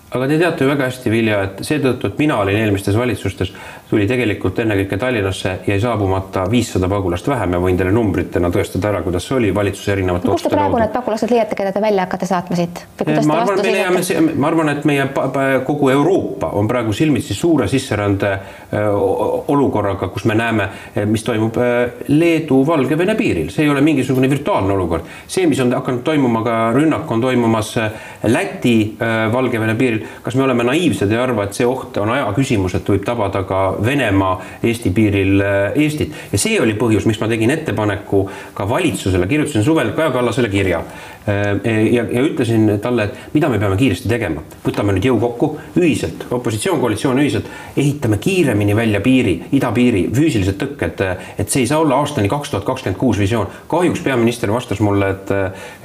Aga 0.09 0.27
te 0.27 0.37
teate 0.41 0.65
ju 0.65 0.69
väga 0.69 0.87
hästi, 0.89 1.11
Vilja, 1.13 1.41
et 1.45 1.59
seetõttu, 1.65 2.09
et 2.09 2.21
mina 2.21 2.39
olin 2.41 2.57
eelmistes 2.57 2.95
valitsustes, 2.97 3.51
tuli 3.89 4.05
tegelikult 4.09 4.57
ennekõike 4.61 4.97
Tallinnasse 5.01 5.55
jäi 5.65 5.77
saabumata 5.81 6.43
viissada 6.49 6.89
pagulast 6.89 7.27
vähem 7.29 7.55
ja 7.55 7.59
võin 7.61 7.77
teile 7.77 7.93
numbritena 7.93 8.51
tõestada 8.53 8.91
ära, 8.91 9.01
kuidas 9.05 9.25
see 9.25 9.37
oli 9.37 9.49
valitsuse 9.55 9.93
erinevate 9.95 10.27
no, 10.27 10.33
kaudu. 10.33 10.37
kust 10.37 10.49
te 10.49 10.53
praegu 10.53 10.81
need 10.81 10.93
pagulased 10.93 11.33
leiate, 11.33 11.57
keda 11.57 11.73
te 11.73 11.81
välja 11.81 12.05
hakkate 12.05 12.29
saatma 12.29 12.57
siit? 12.59 12.83
ma 13.25 13.39
arvan, 13.39 13.61
me 13.61 13.73
leiame, 13.73 14.03
ma 14.35 14.49
arvan, 14.51 14.71
et 14.75 14.85
meie 14.89 15.07
kogu 15.65 15.89
Euroopa 15.93 16.51
on 16.57 16.69
praegu 16.69 16.93
silmitsi 16.93 17.37
suure 17.37 17.67
sisserände 17.69 18.33
olukorraga, 19.49 20.09
kus 20.13 20.25
me 20.29 20.37
näeme, 20.37 20.69
mis 21.09 21.25
toimub 21.25 21.57
Leedu-Valgevene 22.09 23.17
piiril, 23.17 23.49
see 23.53 23.65
ei 23.65 23.73
ole 23.73 23.81
mingisugune 23.85 24.29
virtuaalne 24.29 24.73
olukord. 24.73 25.09
see, 25.27 25.47
mis 25.49 25.61
on 25.65 25.73
hakanud 25.73 26.05
toimuma, 26.05 26.43
ka 26.45 26.59
rünnak 26.77 27.09
on 27.11 27.21
toimumas 27.21 27.73
Läti-Valgevene 28.23 29.75
piiril, 29.79 29.98
piiril. 29.99 30.21
kas 30.23 30.35
me 30.35 30.43
oleme 30.43 30.63
naiivsed 30.63 31.11
ja 31.11 31.19
ei 31.19 31.23
arva, 31.23 31.45
et 31.45 31.57
see 31.57 31.67
oht 31.67 31.97
on 31.97 32.09
aja 32.13 32.27
küsimus, 32.35 32.75
et 32.75 32.89
võib 32.89 33.05
tabada 33.05 33.43
ka 33.43 33.75
Venemaa 33.83 34.39
Eesti 34.63 34.91
piiril 34.95 35.41
äh, 35.41 35.59
Eestit 35.75 36.13
ja 36.31 36.37
see 36.37 36.59
oli 36.61 36.75
põhjus, 36.79 37.07
miks 37.09 37.19
ma 37.21 37.27
tegin 37.27 37.51
ettepaneku 37.51 38.25
ka 38.53 38.67
valitsusele, 38.69 39.27
kirjutasin 39.27 39.63
suvel 39.63 39.93
Kaja 39.97 40.11
Kallasele 40.15 40.49
kirja 40.49 40.83
Äh, 41.29 41.93
ja, 41.93 42.03
ja 42.11 42.21
ütlesin 42.23 42.79
talle, 42.81 43.03
et 43.09 43.33
mida 43.35 43.49
me 43.51 43.59
peame 43.59 43.75
kiiresti 43.77 44.09
tegema, 44.09 44.41
võtame 44.63 44.93
nüüd 44.95 45.05
jõu 45.09 45.17
kokku 45.21 45.49
ühiselt, 45.77 46.23
opositsioon, 46.33 46.79
koalitsioon 46.81 47.19
ühiselt, 47.21 47.49
ehitame 47.77 48.17
kiiremini 48.23 48.75
välja 48.77 49.01
piiri, 49.03 49.35
idapiiri, 49.55 50.05
füüsilised 50.15 50.57
tõkked, 50.61 51.03
et 51.37 51.51
see 51.51 51.65
ei 51.65 51.69
saa 51.69 51.81
olla 51.83 51.99
aastani 51.99 52.31
kaks 52.31 52.53
tuhat 52.53 52.65
kakskümmend 52.65 52.99
kuus 53.01 53.19
visioon. 53.19 53.51
kahjuks 53.67 54.01
peaminister 54.05 54.53
vastas 54.53 54.79
mulle, 54.79 55.11
et, 55.11 55.33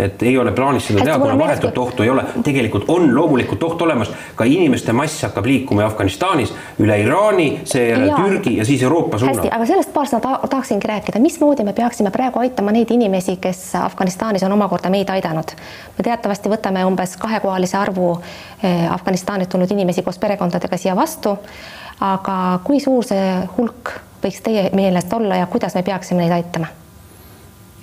et 0.07 0.23
ei 0.23 0.39
ole 0.39 0.55
plaanis 0.55 0.87
seda 0.89 1.05
teha, 1.05 1.19
kuna 1.19 1.39
vahetut 1.39 1.79
ohtu 1.83 2.07
ei 2.07 2.15
ole. 2.15 2.25
tegelikult 2.45 2.89
on 2.89 3.11
loomulikult 3.15 3.63
oht 3.69 3.83
olemas, 3.83 4.04
ka 4.37 4.45
inimeste 4.45 4.93
mass 4.93 5.23
hakkab 5.27 5.47
liikuma 5.47 5.85
Afganistanis 5.85 6.55
üle 6.79 6.99
Iraani, 7.03 7.49
seejärel 7.65 8.15
Türgi 8.17 8.57
ja 8.57 8.65
siis 8.65 8.83
Euroopa 8.83 9.19
suunal. 9.19 9.37
hästi, 9.37 9.53
aga 9.55 9.67
sellest 9.67 9.93
paar 9.93 10.09
sõna 10.11 10.23
ta 10.23 10.49
tahaksingi 10.49 10.89
rääkida, 10.89 11.23
mismoodi 11.23 11.65
me 11.65 11.73
peaksime 11.73 12.11
praegu 12.15 12.39
aitama 12.39 12.73
neid 12.73 12.91
inimesi, 12.91 13.37
kes 13.41 13.75
Afganistanis 13.83 14.43
on 14.47 14.53
omakorda 14.53 14.91
meid 14.91 15.11
aidanud 15.11 15.25
aidanud. 15.25 15.57
me 15.99 16.05
teatavasti 16.05 16.49
võtame 16.49 16.85
umbes 16.87 17.17
kahekohalise 17.17 17.77
arvu 17.79 18.13
eh, 18.63 18.93
Afganistanist 18.93 19.51
tulnud 19.51 19.71
inimesi 19.71 20.03
koos 20.03 20.19
perekondadega 20.19 20.77
siia 20.77 20.97
vastu. 20.97 21.39
aga 22.01 22.61
kui 22.65 22.81
suur 22.81 23.05
see 23.05 23.27
hulk 23.57 23.93
võiks 24.23 24.43
teie 24.43 24.71
meelest 24.75 25.13
olla 25.13 25.37
ja 25.37 25.47
kuidas 25.47 25.75
me 25.75 25.83
peaksime 25.83 26.25
neid 26.25 26.33
aitama? 26.33 26.84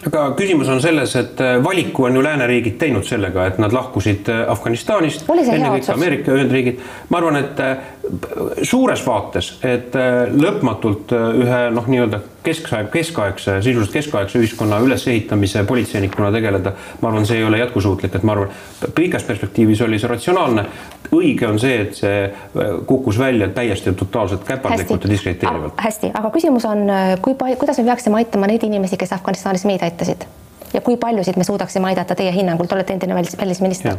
Aga 0.08 0.24
küsimus 0.38 0.70
on 0.72 0.82
selles, 0.82 1.14
et 1.20 1.42
äh, 1.44 1.58
valiku 1.64 2.08
on 2.08 2.16
ju 2.18 2.24
lääneriigid 2.26 2.78
teinud 2.82 3.06
sellega, 3.06 3.46
et 3.52 3.60
nad 3.62 3.74
lahkusid 3.76 4.30
äh, 4.34 4.44
Afganistanist, 4.50 5.28
ennekõike 5.30 5.94
Ameerika 5.94 6.34
Ühendriigid. 6.34 6.82
ma 7.10 7.22
arvan, 7.22 7.38
et 7.44 7.60
äh, 7.62 7.92
suures 8.64 9.02
vaates, 9.06 9.52
et 9.66 9.96
lõpmatult 10.34 11.12
ühe 11.14 11.60
noh, 11.74 11.88
nii-öelda 11.88 12.20
keskaeg, 12.44 12.90
keskaegse, 12.94 13.60
sisuliselt 13.62 13.94
keskaegse 13.94 14.40
ühiskonna 14.42 14.80
ülesehitamise 14.82 15.64
politseinikuna 15.70 16.32
tegeleda, 16.34 16.74
ma 17.02 17.12
arvan, 17.12 17.28
see 17.30 17.38
ei 17.38 17.46
ole 17.46 17.62
jätkusuutlik, 17.62 18.16
et 18.18 18.26
ma 18.28 18.36
arvan, 18.36 18.52
pikas 18.98 19.26
perspektiivis 19.28 19.84
oli 19.86 20.00
see 20.02 20.10
ratsionaalne. 20.12 20.66
õige 21.12 21.48
on 21.48 21.60
see, 21.60 21.82
et 21.86 21.96
see 21.96 22.20
kukkus 22.88 23.20
välja 23.20 23.50
täiesti 23.54 23.94
totaalselt 23.94 24.46
käpardlikult 24.48 25.04
ja 25.04 25.10
diskrediteerivalt. 25.10 25.74
hästi, 25.78 26.12
aga 26.14 26.30
küsimus 26.34 26.66
on, 26.66 26.88
kui 27.22 27.36
palju, 27.36 27.58
kuidas 27.62 27.78
me 27.78 27.90
peaksime 27.92 28.22
aitama 28.24 28.48
neid 28.48 28.64
inimesi, 28.64 28.98
kes 28.98 29.14
Afganistanis 29.14 29.66
meid 29.66 29.84
aitasid? 29.84 30.26
Ja 30.74 30.82
kui 30.82 30.96
paljusid 30.98 31.36
me 31.36 31.44
suudaksime 31.44 31.90
aidata 31.92 32.16
teie 32.16 32.32
hinnangul, 32.32 32.66
te 32.66 32.76
olete 32.76 32.94
endine 32.94 33.16
välisminister 33.16 33.98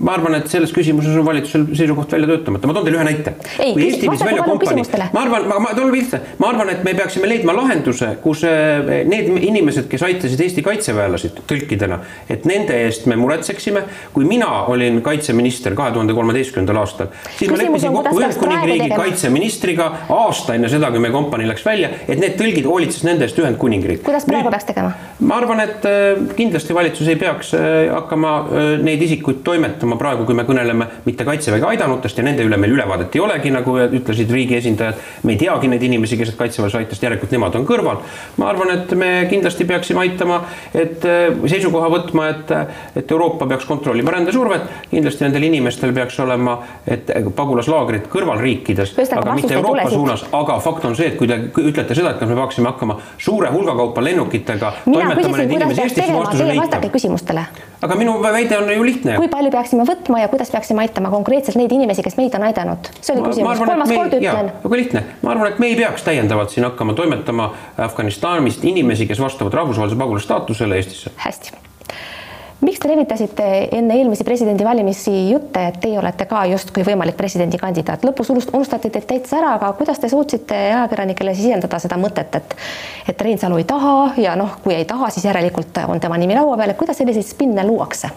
ma 0.00 0.14
arvan, 0.16 0.36
et 0.38 0.48
selles 0.50 0.72
küsimuses 0.74 1.16
on 1.18 1.26
valitsusel 1.26 1.64
seisukoht 1.76 2.12
välja 2.14 2.28
töötamata, 2.30 2.68
ma 2.68 2.76
toon 2.76 2.86
teile 2.86 2.98
ühe 2.98 3.06
näite. 3.06 3.34
kui 3.58 3.86
Eesti 3.86 4.10
viis 4.10 4.24
välja 4.24 4.44
kompanii, 4.46 4.84
ma 5.14 5.24
arvan, 5.24 5.46
ma, 5.50 5.58
ma 5.66 5.72
toon 5.76 5.90
lihtsalt, 5.94 6.34
ma 6.42 6.50
arvan, 6.52 6.70
et 6.74 6.84
me 6.86 6.94
peaksime 6.98 7.30
leidma 7.30 7.54
lahenduse, 7.56 8.12
kus 8.22 8.44
eh, 8.48 9.02
need 9.08 9.30
inimesed, 9.32 9.88
kes 9.90 10.04
aitasid 10.06 10.42
Eesti 10.46 10.64
kaitseväelasid 10.66 11.42
tõlkidena, 11.50 11.98
et 12.32 12.46
nende 12.48 12.76
eest 12.86 13.08
me 13.10 13.18
muretseksime. 13.20 13.84
kui 14.12 14.24
mina 14.28 14.48
olin 14.70 15.00
kaitseminister 15.02 15.74
kahe 15.78 15.92
tuhande 15.94 16.14
kolmeteistkümnendal 16.14 16.82
aastal, 16.82 17.08
siis 17.36 17.50
Küsimus 17.50 17.58
ma 17.58 17.64
leppisin 17.64 17.96
kokku 17.96 18.20
Ühendkuningriigi 18.20 18.90
kaitseministriga 18.96 19.88
aasta 20.12 20.56
enne 20.58 20.68
seda, 20.72 20.90
kui 20.92 21.02
meie 21.02 21.14
kompanii 21.14 21.48
läks 21.48 21.64
välja, 21.66 21.90
et 22.06 22.20
need 22.20 22.36
tõlgid 22.40 22.68
hoolitses 22.68 23.06
nende 23.08 23.26
eest 23.26 23.40
Ühendkuningriik. 23.40 24.02
kuidas 24.06 24.28
praegu 24.28 24.52
peaks 24.52 24.68
tegema? 24.68 24.92
ma 25.20 25.40
arvan, 25.40 25.64
et 25.64 25.88
eh, 25.88 26.22
kindlasti 26.36 26.76
valitsus 26.76 27.08
ei 27.08 27.18
peaks 27.20 27.54
eh, 27.58 27.90
hakkama 27.92 28.34
neid 28.82 29.02
isikuid 29.08 29.42
toimetama 29.46 29.71
nimetama 29.72 29.96
praegu, 30.00 30.26
kui 30.28 30.36
me 30.36 30.44
kõneleme 30.46 30.86
mitte 31.06 31.24
kaitseväge 31.26 31.66
aidanutest 31.72 32.18
ja 32.18 32.24
nende 32.26 32.44
üle 32.46 32.58
meil 32.60 32.74
ülevaadet 32.76 33.14
ei 33.16 33.22
olegi, 33.24 33.52
nagu 33.54 33.76
ütlesid 33.82 34.30
riigi 34.32 34.56
esindajad. 34.58 35.00
me 35.22 35.32
ei 35.32 35.38
teagi 35.38 35.68
neid 35.68 35.82
inimesi, 35.82 36.16
kes 36.20 36.34
kaitseväes 36.36 36.74
aitasid, 36.78 37.02
järelikult 37.02 37.32
nemad 37.32 37.56
on 37.56 37.66
kõrval. 37.66 38.02
ma 38.36 38.48
arvan, 38.48 38.70
et 38.76 38.94
me 38.94 39.10
kindlasti 39.30 39.64
peaksime 39.64 40.00
aitama, 40.04 40.42
et 40.74 41.04
äh, 41.04 41.32
seisukoha 41.46 41.88
võtma, 41.92 42.28
et, 42.30 42.52
et 42.96 43.10
Euroopa 43.10 43.46
peaks 43.46 43.64
kontrollima 43.64 44.10
rändesurvet. 44.10 44.62
kindlasti 44.90 45.24
nendel 45.24 45.48
inimestel 45.48 45.92
peaks 45.92 46.20
olema, 46.20 46.58
et 46.86 47.10
pagulaslaagrid 47.36 48.08
kõrvalriikides, 48.12 48.94
aga 49.16 49.34
mitte 49.38 49.54
Euroopa 49.54 49.88
suunas, 49.90 50.26
aga 50.32 50.58
fakt 50.60 50.84
on 50.84 50.96
see, 50.96 51.12
et 51.12 51.18
kui 51.18 51.28
te 51.30 51.38
ütlete 51.62 51.94
seda, 51.94 52.14
et 52.14 52.22
kas 52.22 52.28
me 52.28 52.38
peaksime 52.38 52.72
hakkama 52.72 52.98
suure 53.18 53.50
hulga 53.52 53.76
kaupa 53.78 54.04
lennukitega 54.04 54.72
mina 54.86 55.14
küsisin, 55.16 55.48
kuidas 55.50 55.76
peaks 55.76 55.94
tegema, 55.98 56.24
teie 56.32 56.56
vastake 56.60 56.90
küsimustele. 56.92 57.46
Aga 57.82 57.96
minu 57.98 58.16
väide 58.22 58.58
on 58.58 58.70
ju 58.70 58.84
lihtne. 58.86 59.16
kui 59.18 59.30
palju 59.32 59.50
peaksime 59.54 59.86
võtma 59.88 60.22
ja 60.22 60.30
kuidas 60.32 60.52
peaksime 60.54 60.84
aitama 60.84 61.10
konkreetselt 61.14 61.58
neid 61.60 61.72
inimesi, 61.74 62.04
kes 62.06 62.16
meid 62.20 62.36
on 62.38 62.46
aidanud? 62.48 62.92
see 63.00 63.16
oli 63.16 63.26
küsimus, 63.26 63.64
kolmas 63.64 63.92
kord 63.92 64.16
ütlen. 64.20 64.52
väga 64.64 64.80
lihtne, 64.82 65.04
ma 65.22 65.34
arvan, 65.34 65.52
et 65.52 65.58
me 65.62 65.72
ei 65.72 65.76
peaks 65.80 66.06
täiendavalt 66.06 66.54
siin 66.54 66.68
hakkama 66.68 66.94
toimetama 66.98 67.50
Afganistanist 67.88 68.64
inimesi, 68.64 69.08
kes 69.10 69.20
vastavad 69.20 69.60
rahvusvahelise 69.62 69.98
pagulase 69.98 70.30
staatusele 70.30 70.80
Eestisse. 70.80 71.14
hästi 71.26 71.71
miks 72.62 72.78
te 72.78 72.88
levitasite 72.88 73.46
enne 73.74 73.96
eelmisi 73.98 74.24
presidendivalimisi 74.24 75.12
jutte, 75.30 75.66
et 75.68 75.80
teie 75.82 75.98
olete 75.98 76.26
ka 76.30 76.44
justkui 76.50 76.84
võimalik 76.86 77.16
presidendikandidaat, 77.18 78.06
lõpus 78.06 78.30
unustati 78.32 78.90
teid 78.90 79.08
täitsa 79.10 79.40
ära, 79.40 79.56
aga 79.58 79.72
kuidas 79.78 79.98
te 80.02 80.10
suutsite 80.12 80.58
ajakirjanikele 80.70 81.34
sisendada 81.38 81.82
seda 81.82 81.98
mõtet, 82.00 82.38
et 82.38 82.56
et 83.08 83.22
Reinsalu 83.22 83.58
ei 83.58 83.66
taha 83.66 84.12
ja 84.22 84.36
noh, 84.38 84.58
kui 84.62 84.76
ei 84.76 84.86
taha, 84.86 85.10
siis 85.10 85.26
järelikult 85.26 85.82
on 85.88 86.00
tema 86.00 86.18
nimi 86.20 86.38
laua 86.38 86.56
peal, 86.60 86.70
et 86.70 86.78
kuidas 86.78 87.02
selliseid 87.02 87.26
spinne 87.26 87.66
luuakse? 87.66 88.12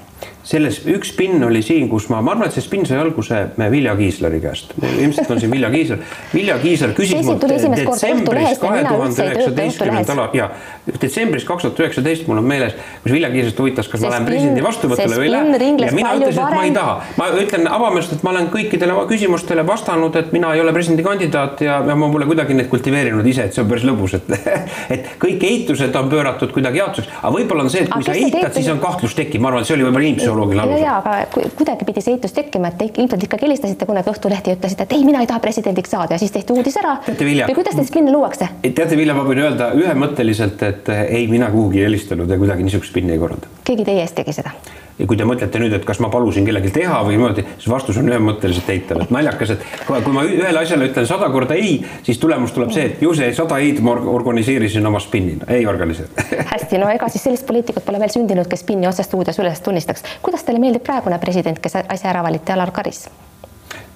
selles 0.46 0.78
üks 0.86 1.10
spinn 1.14 1.42
oli 1.44 1.62
siin, 1.66 1.88
kus 1.90 2.06
ma, 2.12 2.20
ma 2.22 2.36
arvan, 2.36 2.50
et 2.50 2.56
see 2.56 2.64
spinn 2.64 2.86
sai 2.86 3.00
alguse 3.02 3.40
Vilja 3.72 3.96
Kiisleri 3.98 4.40
käest. 4.44 4.76
ilmselt 4.78 5.32
on 5.34 5.40
siin 5.42 5.52
Vilja 5.52 5.72
Kiisler. 5.74 6.04
Vilja 6.34 6.58
Kiisler 6.62 6.94
küsis 6.98 7.26
mult 7.26 7.42
detsembris 7.50 8.62
kahe 8.62 8.84
tuhande 8.86 9.26
üheksateistkümnendal 9.26 10.38
ja 10.38 10.52
detsembris 10.92 11.48
kaks 11.50 11.66
tuhat 11.66 11.82
üheksateist 11.82 12.30
mul 12.30 12.44
on 12.44 12.50
meeles, 12.52 12.78
kus 13.02 13.16
Vilja 13.16 13.32
Kiislert 13.34 13.64
huvitas, 13.64 13.90
kas 13.90 14.04
see 14.04 14.10
ma 14.10 14.14
lähen 14.14 14.30
presidendi 14.36 14.66
vastuvõtule 14.66 15.20
või 15.20 15.28
ei 15.28 15.34
lähe. 15.34 15.72
ja 15.86 15.96
mina 15.96 16.14
ütlesin, 16.20 16.44
et 16.46 16.58
ma 16.60 16.64
ei 16.68 16.74
taha. 16.76 16.96
ma 17.18 17.30
ütlen 17.42 17.70
avameelselt, 17.72 18.20
et 18.20 18.28
ma 18.28 18.34
olen 18.36 18.50
kõikidele 18.54 18.98
küsimustele 19.10 19.66
vastanud, 19.68 20.16
et 20.22 20.32
mina 20.36 20.54
ei 20.56 20.64
ole 20.64 20.74
presidendikandidaat 20.76 21.66
ja, 21.66 21.82
ja 21.90 21.98
ma 22.00 22.12
pole 22.14 22.30
kuidagi 22.30 22.58
neid 22.58 22.70
kultiveerinud 22.72 23.26
ise, 23.34 23.50
et 23.50 23.58
see 23.58 23.64
on 23.66 23.72
päris 23.72 23.88
lõbus, 23.88 24.18
et 24.20 24.32
et 24.96 25.12
kõik 25.22 25.44
eitused 25.48 25.96
on 26.00 26.10
pööratud 26.12 26.54
kuidagi 26.56 26.82
jaotuseks, 26.84 27.12
aga 27.22 27.34
võib-olla 27.36 27.66
on 27.66 27.74
see, 27.74 27.86
et 27.86 27.92
kui 27.92 28.06
sa 28.06 28.16
eitad, 28.16 28.54
siis 28.56 28.72
on 28.74 28.82
kahtlus 28.84 29.18
tekib, 29.18 29.44
ma 29.44 29.52
arvan, 29.52 29.66
et 29.66 29.70
see 29.70 29.78
oli 29.78 29.88
võib-olla 29.88 30.10
inimpsühholoogia 30.12 30.36
psühholoogiline 30.36 30.62
alus. 30.62 30.82
ja, 30.82 30.98
aga 30.98 31.50
kuidagi 31.58 31.88
pidi 31.88 32.04
see 32.04 32.16
eitus 32.16 32.34
tekkima, 32.36 32.72
et 32.72 32.78
te 32.80 32.88
ilmselt 33.02 33.26
ikkagi 33.28 33.48
helistasite 33.48 33.88
kunagi 33.88 34.12
Õhtulehti 34.12 34.52
ja 34.52 34.58
ütlesite, 34.58 34.86
et 34.86 34.96
ei, 34.96 35.04
mina 35.08 35.22
ei 35.24 35.30
taha 35.30 35.42
presidendiks 35.44 35.92
saada 35.92 36.16
ja 36.16 36.22
siis 36.22 36.34
tehti 36.34 36.54
uudis 36.54 36.78
ära. 36.82 36.98
või 37.08 37.56
kuidas 37.58 37.78
teid 37.78 37.90
spinni 37.90 38.14
luuakse? 38.14 38.50
teate, 38.66 38.98
Vilja, 38.98 39.16
ma 39.18 39.26
võin 39.28 39.42
öelda 39.46 39.72
ühemõtteliselt, 39.78 40.64
et 40.68 40.92
ei, 40.96 41.28
mina 41.32 41.50
kuhugi 41.54 41.82
ei 41.82 41.90
helistanud 41.90 42.30
ja 42.30 42.38
kuidagi 42.42 42.68
niisugust 42.68 42.94
spinni 42.94 43.16
ei 43.16 43.22
korralda. 43.22 43.52
keegi 43.68 43.88
teie 43.88 44.04
eest 44.06 44.18
tegi 44.26 44.42
seda? 44.42 44.52
ja 45.00 45.08
kui 45.08 45.18
te 45.20 45.26
mõtlete 45.28 45.60
nüüd, 45.60 45.74
et 45.76 45.86
kas 45.88 46.00
ma 46.04 46.10
palusin 46.12 46.46
kellelgi 46.48 46.72
teha 46.76 47.02
või 47.04 47.18
niimoodi, 47.18 47.44
siis 47.58 47.68
vastus 47.72 47.98
on 48.00 48.08
ühemõtteliselt 48.10 48.70
eitav, 48.72 49.02
et 49.04 49.12
naljakas, 49.12 49.52
et 49.56 49.66
kui 49.90 50.16
ma 50.16 50.24
ühele 50.28 50.62
asjale 50.62 50.88
ütlen 50.90 51.08
sada 51.10 51.28
korda 51.34 51.58
ei, 51.60 51.78
siis 52.06 52.20
tulemus 52.22 52.56
tuleb 52.56 52.72
see, 52.76 52.88
et 52.92 53.04
ju 53.04 53.12
see 53.18 53.34
sada 53.36 53.60
ei-d 53.64 53.84
ma 53.84 53.98
organiseerisin 54.16 54.88
oma 54.88 55.02
spinnina, 55.04 55.50
ei 55.52 55.68
organiseerinud 55.68 56.48
hästi, 56.54 56.80
no 56.80 56.90
ega 56.94 57.12
siis 57.12 57.28
sellist 57.28 57.48
poliitikut 57.50 57.86
pole 57.86 58.00
veel 58.00 58.14
sündinud, 58.14 58.48
kes 58.52 58.64
spinni 58.64 58.88
otse 58.88 59.04
stuudios 59.04 59.40
üles 59.44 59.60
tunnistaks. 59.66 60.06
kuidas 60.24 60.48
teile 60.48 60.64
meeldib 60.64 60.86
praegune 60.88 61.20
president, 61.20 61.60
kes 61.60 61.76
äsja 61.84 62.14
ära 62.14 62.24
valiti, 62.24 62.56
Alar 62.56 62.72
Karis? 62.76 63.10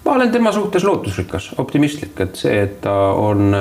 ma 0.04 0.18
olen 0.18 0.32
tema 0.36 0.52
suhtes 0.52 0.84
lootusrikas, 0.84 1.54
optimistlik, 1.64 2.20
et 2.20 2.36
see, 2.36 2.60
et 2.66 2.82
ta 2.84 2.96
on 3.16 3.56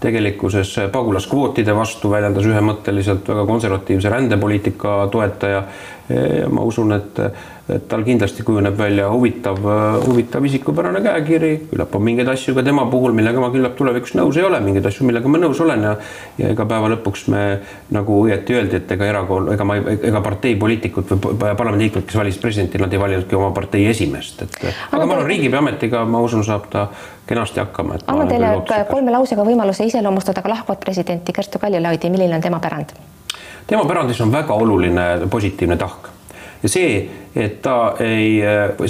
tegelikkuses 0.00 0.74
pagulaskvootide 0.92 1.74
vastu 1.76 2.10
väljendas 2.10 2.46
ühemõtteliselt 2.48 3.28
väga 3.28 3.46
konservatiivse 3.46 4.12
rändepoliitika 4.12 4.94
toetaja. 5.12 5.64
Ja 6.10 6.48
ma 6.50 6.64
usun, 6.66 6.92
et, 6.96 7.18
et 7.74 7.86
tal 7.90 8.02
kindlasti 8.06 8.44
kujuneb 8.46 8.76
välja 8.78 9.08
huvitav, 9.12 9.58
huvitav 10.06 10.44
isikupärane 10.46 11.02
käekiri, 11.04 11.50
küllap 11.70 11.94
on 11.94 12.04
mingeid 12.04 12.28
asju 12.32 12.54
ka 12.56 12.64
tema 12.66 12.86
puhul, 12.90 13.14
millega 13.16 13.42
ma 13.42 13.50
küllap 13.52 13.76
tulevikus 13.78 14.14
nõus 14.18 14.38
ei 14.40 14.46
ole, 14.46 14.60
mingeid 14.64 14.86
asju, 14.90 15.06
millega 15.08 15.30
ma 15.30 15.40
nõus 15.42 15.60
olen 15.64 15.86
ja 15.86 15.94
ja 16.38 16.50
ega 16.54 16.66
päeva 16.68 16.90
lõpuks 16.94 17.26
me 17.32 17.42
nagu 17.94 18.18
õieti 18.24 18.56
öeldi, 18.56 18.80
et 18.80 18.92
ega 18.96 19.08
erakool, 19.10 19.50
ega 19.54 19.66
ma, 19.66 19.76
ega 19.78 20.22
partei 20.24 20.56
poliitikud 20.60 21.14
või 21.14 21.54
parlamendiliikmed, 21.58 22.06
kes 22.08 22.20
valisid 22.20 22.42
presidenti, 22.42 22.80
nad 22.82 22.92
ei 22.92 23.02
valinudki 23.02 23.38
oma 23.38 23.50
partei 23.56 23.86
esimeest, 23.90 24.44
et 24.46 24.60
aga, 24.62 24.74
aga 24.90 25.06
ma 25.06 25.16
arvan, 25.18 25.30
riigipea 25.30 25.62
ametiga 25.62 26.04
ma 26.08 26.22
usun, 26.24 26.44
saab 26.46 26.68
ta 26.72 26.86
kenasti 27.30 27.62
hakkama. 27.62 28.00
annan 28.06 28.30
teile 28.30 28.84
kolme 28.90 29.14
lausega 29.14 29.46
võimaluse 29.46 29.86
iseloomustada 29.90 30.42
ka 30.42 30.52
lahkuvat 30.52 30.84
presidenti 30.84 31.32
Kerstu 31.36 31.62
Kaljulaidi, 31.62 32.10
milline 32.10 32.40
on 32.40 32.46
tema 32.46 32.62
pärand? 32.62 32.96
tema 33.66 33.84
pärandis 33.86 34.20
on 34.20 34.32
väga 34.32 34.54
oluline 34.54 35.10
positiivne 35.30 35.76
tahk 35.76 36.09
ja 36.62 36.68
see, 36.68 36.94
et 37.36 37.60
ta 37.62 37.94
ei 38.02 38.40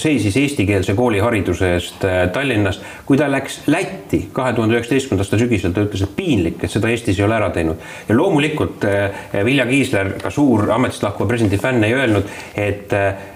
seisis 0.01 0.37
eestikeelse 0.41 0.95
koolihariduse 0.99 1.73
eest 1.75 2.05
äh, 2.09 2.23
Tallinnas, 2.33 2.81
kui 3.07 3.19
ta 3.21 3.29
läks 3.31 3.61
Lätti 3.71 4.23
kahe 4.33 4.55
tuhande 4.57 4.77
üheksateistkümnenda 4.77 5.27
aasta 5.27 5.39
sügisel, 5.41 5.75
ta 5.77 5.85
ütles, 5.85 6.05
et 6.07 6.15
piinlik, 6.17 6.63
et 6.65 6.73
seda 6.73 6.91
Eestis 6.91 7.21
ei 7.21 7.27
ole 7.27 7.37
ära 7.37 7.51
teinud. 7.55 7.83
ja 8.09 8.17
loomulikult 8.17 8.87
äh, 8.89 9.21
Vilja 9.45 9.67
Kiisler, 9.69 10.15
ka 10.23 10.33
suur 10.35 10.71
ametist 10.73 11.05
lahkuva 11.05 11.29
presidendi 11.31 11.61
fänn, 11.61 11.85
ei 11.85 11.95
öelnud, 11.95 12.33
et 12.57 12.97
äh, 12.97 13.30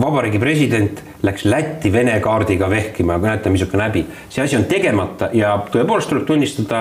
vabariigi 0.00 0.38
president 0.38 1.02
läks 1.22 1.44
Lätti 1.44 1.92
Vene 1.92 2.14
kaardiga 2.20 2.70
vehkima, 2.70 3.14
aga 3.18 3.34
näete, 3.34 3.50
missugune 3.50 3.82
häbi. 3.82 4.04
see 4.28 4.44
asi 4.44 4.56
on 4.56 4.64
tegemata 4.64 5.28
ja 5.32 5.52
tõepoolest 5.72 6.08
tuleb 6.08 6.24
tunnistada, 6.26 6.80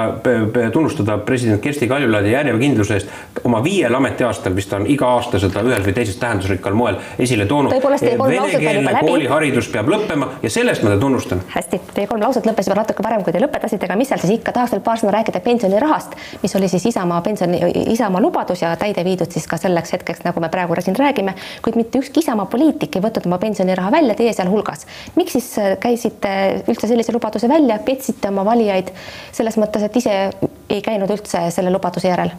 tunnustada 0.74 1.18
president 1.18 1.62
Kersti 1.62 1.88
Kaljulaidi 1.88 2.32
järjekindluse 2.32 2.94
eest. 2.94 3.08
oma 3.44 3.64
viiel 3.64 3.96
ametiaastal, 3.96 4.56
vist 4.56 4.70
ta 4.70 4.76
on 4.76 4.88
iga 4.88 5.08
aasta 5.08 5.40
seda 5.40 5.64
ühel 5.64 5.84
või 5.84 5.94
teisel 5.94 6.20
tähendusrikkal 6.20 6.74
moel 6.74 7.00
esile 7.20 7.46
toonud. 7.46 7.74
venekeelne 7.74 8.96
kooliharidus 9.00 9.68
peab 9.68 9.92
lõppema 9.92 10.28
ja 10.44 10.50
sellest 10.50 10.84
ma 10.84 10.90
teda 10.94 11.02
tunnustan. 11.02 11.42
hästi, 11.56 11.82
teie 11.94 12.08
kolm 12.08 12.22
lauset 12.22 12.46
lõppesid 12.46 12.72
juba 12.72 12.82
natuke 12.82 13.04
varem, 13.04 13.24
kui 13.24 13.34
te 13.34 13.44
lõpetasite, 13.44 13.90
aga 13.90 13.96
mis 13.96 14.08
seal 14.08 14.24
siis 14.24 14.38
ikka, 14.40 14.56
tahaks 14.56 14.72
veel 14.72 14.84
paar 14.86 15.00
sõna 15.02 15.16
rääkida 15.18 15.40
pensionirahast, 15.44 16.16
mis 16.44 16.56
oli 16.56 16.72
siis 16.72 16.86
Isamaa 16.86 17.22
pensioni, 17.22 17.60
Isamaa 17.92 18.22
lubadus 18.22 18.62
ja 18.62 18.76
täide 18.80 19.04
viidud 19.04 19.32
siis 19.32 19.48
ka 19.48 19.58
selleks 19.58 19.94
hetkeks, 19.98 20.24
nagu 20.24 20.40
me 20.40 20.50
praegu 20.50 20.80
siin 20.80 20.96
räägime, 20.96 21.36
kuid 21.62 21.76
mitte 21.76 22.00
ükski 22.00 22.24
Isamaa 22.24 22.46
poliitik 22.46 22.96
ei 23.00 23.06
võtnud 23.08 23.30
oma 23.32 23.40
pensioniraha 23.42 23.94
välja, 23.96 24.18
teie 24.20 24.36
sealhulgas. 24.36 24.86
miks 25.16 25.38
siis 25.38 25.50
äh, 25.62 25.74
käisite 25.82 26.36
üldse 26.68 26.92
sellise 26.92 27.16
lubaduse 27.16 27.50
välja, 27.50 27.80
petsite 27.86 28.30
oma 28.30 28.46
valijaid 28.48 28.94
selles 29.32 29.58
mõttes, 29.58 29.88
et 29.88 30.00
ise 30.04 30.20
ei 30.70 30.86
käinud 30.86 31.12
üldse 31.18 31.48
selle 31.56 31.74
lubaduse 31.74 32.12
järel? 32.12 32.36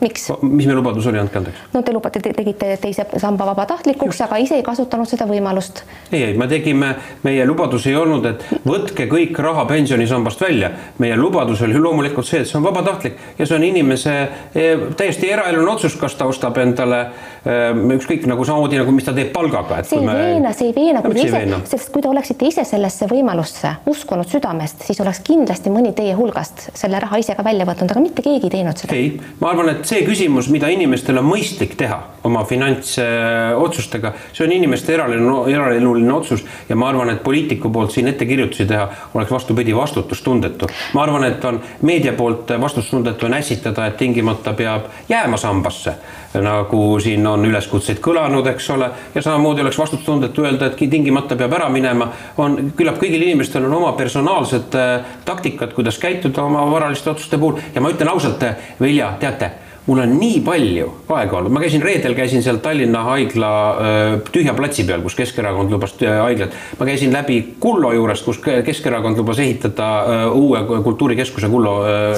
miks? 0.00 0.32
mis 0.42 0.66
meie 0.66 0.76
lubadus 0.76 1.06
oli, 1.06 1.18
andke 1.20 1.38
andeks? 1.40 1.62
no 1.74 1.82
te 1.84 1.92
lubate, 1.92 2.20
te 2.22 2.32
tegite 2.36 2.72
teise 2.80 3.04
samba 3.20 3.46
vabatahtlikuks, 3.50 4.20
aga 4.24 4.38
ise 4.42 4.58
ei 4.58 4.64
kasutanud 4.66 5.08
seda 5.08 5.26
võimalust. 5.28 5.82
ei, 6.10 6.22
ei, 6.30 6.36
me 6.38 6.48
tegime, 6.50 6.92
meie 7.26 7.46
lubadus 7.48 7.86
ei 7.90 7.96
olnud, 7.98 8.26
et 8.30 8.44
võtke 8.66 9.06
kõik 9.10 9.38
raha 9.44 9.66
pensionisambast 9.70 10.40
välja. 10.44 10.72
meie 10.98 11.16
lubadus 11.20 11.62
oli 11.66 11.78
loomulikult 11.78 12.26
see, 12.26 12.42
et 12.44 12.50
see 12.50 12.58
on 12.60 12.66
vabatahtlik 12.66 13.18
ja 13.38 13.46
see 13.46 13.58
on 13.58 13.66
inimese 13.68 14.16
eh, 14.54 14.86
täiesti 14.96 15.32
eraeluline 15.32 15.74
otsus, 15.76 15.96
kas 16.00 16.16
ta 16.16 16.28
ostab 16.30 16.58
endale 16.62 17.00
eh, 17.00 17.39
ükskõik 17.44 18.26
nagu 18.28 18.44
samamoodi 18.44 18.76
nagu 18.80 18.92
mis 18.92 19.06
ta 19.06 19.14
teeb 19.16 19.30
palgaga. 19.32 19.80
see 19.88 20.00
ei 20.00 20.06
me... 20.06 20.14
veena, 20.18 20.52
see 20.56 20.68
ei 20.68 20.74
veena, 20.76 21.00
kui 21.04 21.16
te 21.16 21.24
ise, 21.24 21.60
sest 21.70 21.92
kui 21.94 22.02
te 22.04 22.10
oleksite 22.10 22.48
ise 22.50 22.64
sellesse 22.68 23.08
võimalusse 23.08 23.72
uskunud 23.88 24.28
südamest, 24.28 24.84
siis 24.84 25.00
oleks 25.00 25.22
kindlasti 25.24 25.72
mõni 25.72 25.94
teie 25.96 26.12
hulgast 26.18 26.68
selle 26.76 27.00
raha 27.00 27.20
ise 27.22 27.36
ka 27.38 27.44
välja 27.46 27.64
võtnud, 27.68 27.92
aga 27.94 28.02
mitte 28.04 28.24
keegi 28.26 28.50
ei 28.50 28.54
teinud 28.56 28.82
seda. 28.82 28.96
ei, 28.96 29.14
ma 29.40 29.54
arvan, 29.54 29.72
et 29.72 29.88
see 29.88 30.02
küsimus, 30.04 30.50
mida 30.52 30.68
inimestel 30.72 31.22
on 31.22 31.30
mõistlik 31.30 31.76
teha 31.80 32.00
oma 32.28 32.44
finantsotsustega, 32.44 34.12
see 34.36 34.44
on 34.44 34.52
inimeste 34.52 34.94
eraeluline, 34.94 35.38
eraeluline 35.54 36.12
otsus 36.12 36.44
ja 36.68 36.76
ma 36.76 36.90
arvan, 36.92 37.14
et 37.14 37.24
poliitiku 37.24 37.72
poolt 37.72 37.96
siin 37.96 38.12
ettekirjutusi 38.12 38.68
teha 38.68 38.88
oleks 39.14 39.32
vastupidi 39.32 39.76
vastutustundetu. 39.76 40.68
ma 40.94 41.06
arvan, 41.06 41.24
et 41.24 41.44
on 41.44 41.62
meedia 41.82 42.12
poolt 42.12 42.52
vastutustundetu 42.60 43.26
on 43.26 43.40
ässitada, 43.40 43.86
et 43.86 43.96
tingimata 43.96 44.52
peab 44.52 44.92
jääma 45.08 45.36
sambasse, 45.40 45.94
nagu 46.34 46.84
siin 47.00 47.26
on 47.32 47.46
üleskutseid 47.46 48.02
kõlanud, 48.02 48.46
eks 48.52 48.68
ole, 48.74 48.90
ja 49.14 49.22
samamoodi 49.22 49.64
oleks 49.64 49.78
vastutustundetu 49.78 50.44
öelda, 50.44 50.70
et 50.70 50.76
tingimata 50.90 51.36
peab 51.36 51.56
ära 51.58 51.68
minema. 51.72 52.10
on, 52.38 52.72
küllap 52.76 53.00
kõigil 53.00 53.22
inimestel 53.22 53.64
on 53.68 53.78
oma 53.80 53.92
personaalsed 53.98 54.76
äh, 54.78 55.16
taktikad, 55.24 55.74
kuidas 55.74 55.98
käituda 55.98 56.42
oma 56.42 56.66
varaliste 56.70 57.10
otsuste 57.10 57.38
puhul 57.38 57.60
ja 57.74 57.80
ma 57.80 57.90
ütlen 57.90 58.12
ausalt, 58.12 58.44
Vilja, 58.80 59.14
teate 59.20 59.50
mul 59.86 60.02
on 60.02 60.12
nii 60.20 60.40
palju 60.44 60.88
aega 61.10 61.38
olnud, 61.38 61.52
ma 61.54 61.60
käisin 61.62 61.82
reedel, 61.82 62.14
käisin 62.14 62.42
seal 62.44 62.60
Tallinna 62.62 63.02
haigla 63.06 63.50
äh, 63.70 64.10
tühja 64.32 64.52
platsi 64.56 64.84
peal, 64.86 65.02
kus 65.04 65.16
Keskerakond 65.18 65.72
lubas 65.72 65.94
äh, 66.04 66.18
haiglat. 66.20 66.54
ma 66.78 66.86
käisin 66.88 67.12
läbi 67.14 67.40
Kullo 67.60 67.92
juurest, 67.96 68.24
kus 68.26 68.40
Keskerakond 68.40 69.18
lubas 69.18 69.40
ehitada 69.42 69.88
äh, 70.00 70.36
uue 70.36 70.62
kultuurikeskuse 70.84 71.48
Kullo 71.50 71.74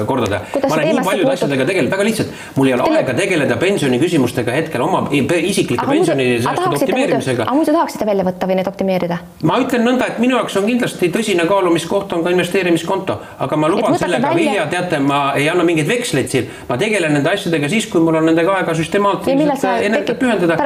korda 0.09 0.29
teha. 0.29 0.67
ma 0.67 0.75
olen 0.75 0.91
nii 0.91 1.05
paljude 1.07 1.31
asjadega 1.33 1.67
tegelenud, 1.69 1.95
väga 1.95 2.07
lihtsalt, 2.09 2.35
mul 2.57 2.69
ei 2.69 2.75
ole 2.75 2.87
Teile... 2.87 2.99
aega 3.01 3.15
tegeleda 3.17 3.57
pensioniküsimustega 3.63 4.57
hetkel 4.59 4.85
oma 4.85 5.05
isiklike 5.13 5.87
pensionisäästude 5.87 6.81
optimeerimisega. 6.81 7.47
aga 7.47 7.57
muidu 7.57 7.77
tahaksite 7.79 8.09
välja 8.11 8.27
võtta 8.27 8.49
või 8.49 8.59
neid 8.59 8.69
optimeerida? 8.69 9.19
ma 9.49 9.57
ütlen 9.63 9.87
nõnda, 9.87 10.11
et 10.13 10.21
minu 10.23 10.37
jaoks 10.37 10.59
on 10.61 10.69
kindlasti 10.69 11.09
tõsine 11.15 11.47
kaalumiskoht 11.49 12.13
on 12.13 12.27
ka 12.27 12.35
investeerimiskonto, 12.35 13.17
aga 13.47 13.57
ma 13.57 13.71
luban 13.71 13.97
sellega, 13.97 14.35
Vilja, 14.37 14.67
teate, 14.69 14.99
ma 15.03 15.23
ei 15.37 15.49
anna 15.49 15.65
mingeid 15.65 15.87
veksleid 15.89 16.29
siin, 16.31 16.47
ma 16.69 16.77
tegelen 16.81 17.13
nende 17.17 17.29
asjadega 17.33 17.52
asjadega 17.53 17.69
siis, 17.69 17.87
kui 17.91 18.01
mul 18.03 18.17
on 18.17 18.25
nendega 18.27 18.55
aega 18.57 18.73
süstemaatiliselt 18.77 19.65
energiat 19.85 20.19
pühendada. 20.19 20.57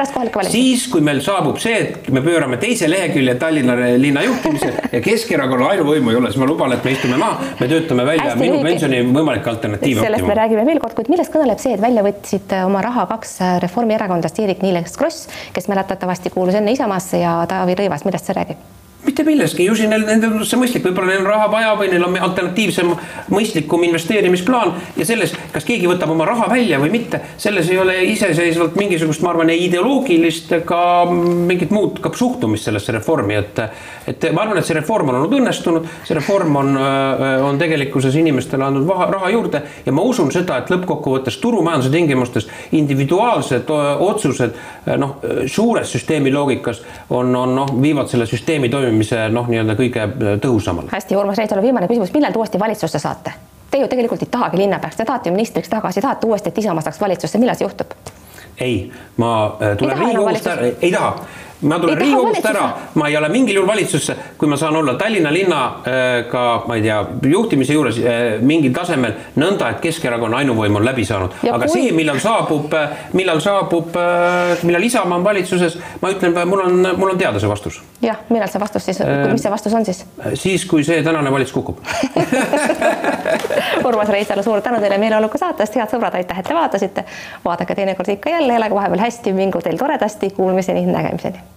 siis, 0.48 0.86
kui 0.90 1.02
meil 1.04 1.20
saabub 1.24 1.58
see, 1.60 1.76
et 1.84 2.08
me 2.14 2.22
pöörame 2.24 2.58
teise 2.60 2.88
lehekülje 2.88 3.34
Tallinna 3.40 3.76
linna 4.00 4.24
juhtimisel 4.24 4.78
ja 4.94 5.02
Keskerakonna 5.04 5.68
ainuvõimu 5.74 6.12
ei 6.12 6.20
ole, 6.20 6.32
siis 6.32 6.40
ma 6.40 6.48
luban, 6.48 6.72
et 6.76 6.84
me 6.84 6.94
istume 6.96 7.20
maha, 7.20 7.52
me 7.60 7.68
töötame 7.70 8.06
välja 8.08 8.30
Hästi 8.30 8.44
minu 8.44 8.62
pensioni 8.64 9.02
võimalikke 9.10 9.52
alternatiive. 9.52 10.06
sellest 10.06 10.28
me 10.28 10.38
räägime 10.38 10.64
veel 10.68 10.82
kord, 10.84 10.96
kuid 10.98 11.12
millest 11.12 11.34
kõneleb 11.34 11.60
see, 11.62 11.76
et 11.76 11.84
välja 11.84 12.06
võtsid 12.06 12.56
oma 12.64 12.82
raha 12.84 13.06
kaks 13.12 13.38
reformierakondlast, 13.66 14.42
Eerik-Niiles 14.44 14.96
Kross, 14.98 15.28
kes 15.52 15.70
mäletatavasti 15.72 16.32
kuulus 16.34 16.58
enne 16.58 16.76
Isamaasse 16.76 17.22
ja 17.24 17.40
Taavi 17.50 17.78
Rõivas, 17.78 18.08
millest 18.08 18.30
see 18.30 18.40
räägib? 18.40 18.77
Mitte 19.06 19.22
milleski, 19.24 19.64
ju 19.64 19.74
siin 19.78 19.92
nendel 19.94 20.32
tundus 20.32 20.50
see 20.50 20.58
mõistlik, 20.58 20.82
võib-olla 20.82 21.12
neil 21.12 21.22
on 21.22 21.28
raha 21.30 21.46
vaja 21.52 21.74
või 21.78 21.90
neil 21.92 22.04
on 22.06 22.16
alternatiivsem, 22.26 22.90
mõistlikum 23.30 23.84
investeerimisplaan. 23.86 24.72
Ja 24.98 25.06
selles, 25.06 25.34
kas 25.54 25.66
keegi 25.68 25.86
võtab 25.90 26.10
oma 26.12 26.26
raha 26.26 26.48
välja 26.50 26.80
või 26.82 26.90
mitte, 26.92 27.20
selles 27.38 27.70
ei 27.70 27.78
ole 27.78 27.94
iseseisvalt 28.10 28.74
mingisugust, 28.78 29.22
ma 29.22 29.30
arvan, 29.32 29.52
ei 29.54 29.64
ideoloogilist 29.68 30.52
ega 30.58 30.80
mingit 31.12 31.70
muud 31.74 32.02
ka 32.02 32.10
suhtumist 32.14 32.66
sellesse 32.68 32.94
reformi, 32.98 33.38
et 33.38 33.62
et 34.08 34.24
ma 34.32 34.40
arvan, 34.46 34.56
et 34.58 34.64
see 34.64 34.76
reform 34.78 35.10
on 35.12 35.18
olnud 35.18 35.34
õnnestunud, 35.36 35.86
see 36.08 36.16
reform 36.16 36.54
on, 36.56 36.70
on 37.44 37.58
tegelikkuses 37.60 38.14
inimestele 38.16 38.64
andnud 38.64 38.86
vaha, 38.88 39.10
raha 39.12 39.28
juurde. 39.34 39.60
Ja 39.84 39.92
ma 39.92 40.02
usun 40.08 40.32
seda, 40.32 40.62
et 40.62 40.72
lõppkokkuvõttes 40.72 41.36
turumajanduse 41.42 41.92
tingimustes 41.92 42.48
individuaalsed 42.78 43.68
otsused 43.68 44.56
noh, 44.96 45.18
suures 45.44 45.92
süsteemi 45.92 46.32
loogikas 46.32 46.80
on, 47.10 47.34
on 47.36 47.54
noh, 47.60 47.74
viivad 47.82 48.08
selle 48.08 48.26
süsteemi 48.30 48.72
toimima 48.72 48.87
toimimise 48.88 49.28
noh, 49.32 49.48
nii-öelda 49.48 49.76
kõige 49.78 50.04
äh, 50.04 50.38
tõhusamale. 50.42 50.92
hästi, 50.92 51.16
Urmas 51.16 51.38
Reinsalu, 51.38 51.62
viimane 51.62 51.88
küsimus, 51.90 52.12
millal 52.16 52.34
te 52.34 52.42
uuesti 52.42 52.60
valitsusse 52.60 52.98
saate? 53.02 53.34
Te 53.70 53.82
ju 53.82 53.88
tegelikult 53.88 54.22
ei 54.24 54.30
tahagi 54.32 54.56
linnapeaks, 54.62 54.96
te 54.96 55.04
tahate 55.04 55.28
ju 55.28 55.36
ministriks 55.36 55.68
tagasi, 55.68 56.00
tahate 56.00 56.26
uuesti, 56.26 56.48
et 56.48 56.58
Isamaa 56.64 56.86
saaks 56.86 57.00
valitsusse, 57.00 57.38
millal 57.38 57.58
see 57.58 57.68
juhtub? 57.68 57.92
ei, 58.60 58.90
ma 59.16 59.56
äh, 59.62 59.76
tulen 59.78 59.98
Riigikogust 59.98 60.46
ära, 60.50 60.72
ei 60.82 60.90
taha 60.90 61.12
ma 61.62 61.78
tulen 61.78 61.98
Riigikogust 61.98 62.46
ära, 62.46 62.66
ma 62.94 63.08
ei 63.08 63.16
ole 63.16 63.28
mingil 63.32 63.58
juhul 63.58 63.68
valitsusse, 63.68 64.16
kui 64.38 64.48
ma 64.50 64.56
saan 64.56 64.76
olla 64.76 64.94
Tallinna 64.98 65.32
linnaga, 65.32 66.44
ma 66.66 66.76
ei 66.76 66.82
tea, 66.84 66.98
juhtimise 67.32 67.74
juures 67.74 67.98
äh, 67.98 68.38
mingil 68.44 68.72
tasemel 68.74 69.16
nõnda, 69.40 69.72
et 69.74 69.80
Keskerakonna 69.82 70.42
ainuvõim 70.42 70.78
on 70.78 70.86
läbi 70.86 71.06
saanud. 71.08 71.34
aga 71.42 71.64
kui... 71.64 71.72
see, 71.74 71.92
millal 71.96 72.20
saabub, 72.22 72.72
äh, 72.78 73.08
millal 73.18 73.42
saabub, 73.42 73.98
millal 74.62 74.86
Isamaa 74.88 75.18
on 75.18 75.26
valitsuses, 75.26 75.78
ma 76.02 76.12
ütlen, 76.14 76.36
mul 76.48 76.64
on, 76.66 76.90
mul 77.00 77.14
on 77.14 77.18
teada 77.18 77.42
see 77.42 77.50
vastus. 77.50 77.80
jah, 78.04 78.22
millal 78.30 78.50
see 78.52 78.62
vastus 78.62 78.86
siis, 78.90 79.02
mis 79.32 79.42
see 79.42 79.52
vastus 79.52 79.74
on 79.74 79.86
siis? 79.88 80.04
siis, 80.38 80.66
kui 80.68 80.86
see 80.86 81.02
tänane 81.06 81.32
valitsus 81.34 81.56
kukub 81.56 81.82
Urmas 83.88 84.08
Reinsalu, 84.08 84.42
suur 84.42 84.60
tänu 84.60 84.80
teile 84.80 84.98
meeleoluka 84.98 85.38
saatest, 85.38 85.76
head 85.78 85.90
sõbrad, 85.92 86.14
aitäh, 86.18 86.40
et 86.40 86.48
te 86.48 86.56
vaatasite. 86.56 87.04
vaadake 87.44 87.74
teinekord 87.78 88.14
ikka 88.14 88.30
jälle, 88.36 88.56
elage 88.56 88.74
vahepeal 88.74 89.06
hästi, 89.08 89.32
mingu 89.32 89.62
teil 89.64 89.78
toredasti, 89.80 90.30
kuulmiseni, 90.36 90.86
nägemiseni 90.86 91.47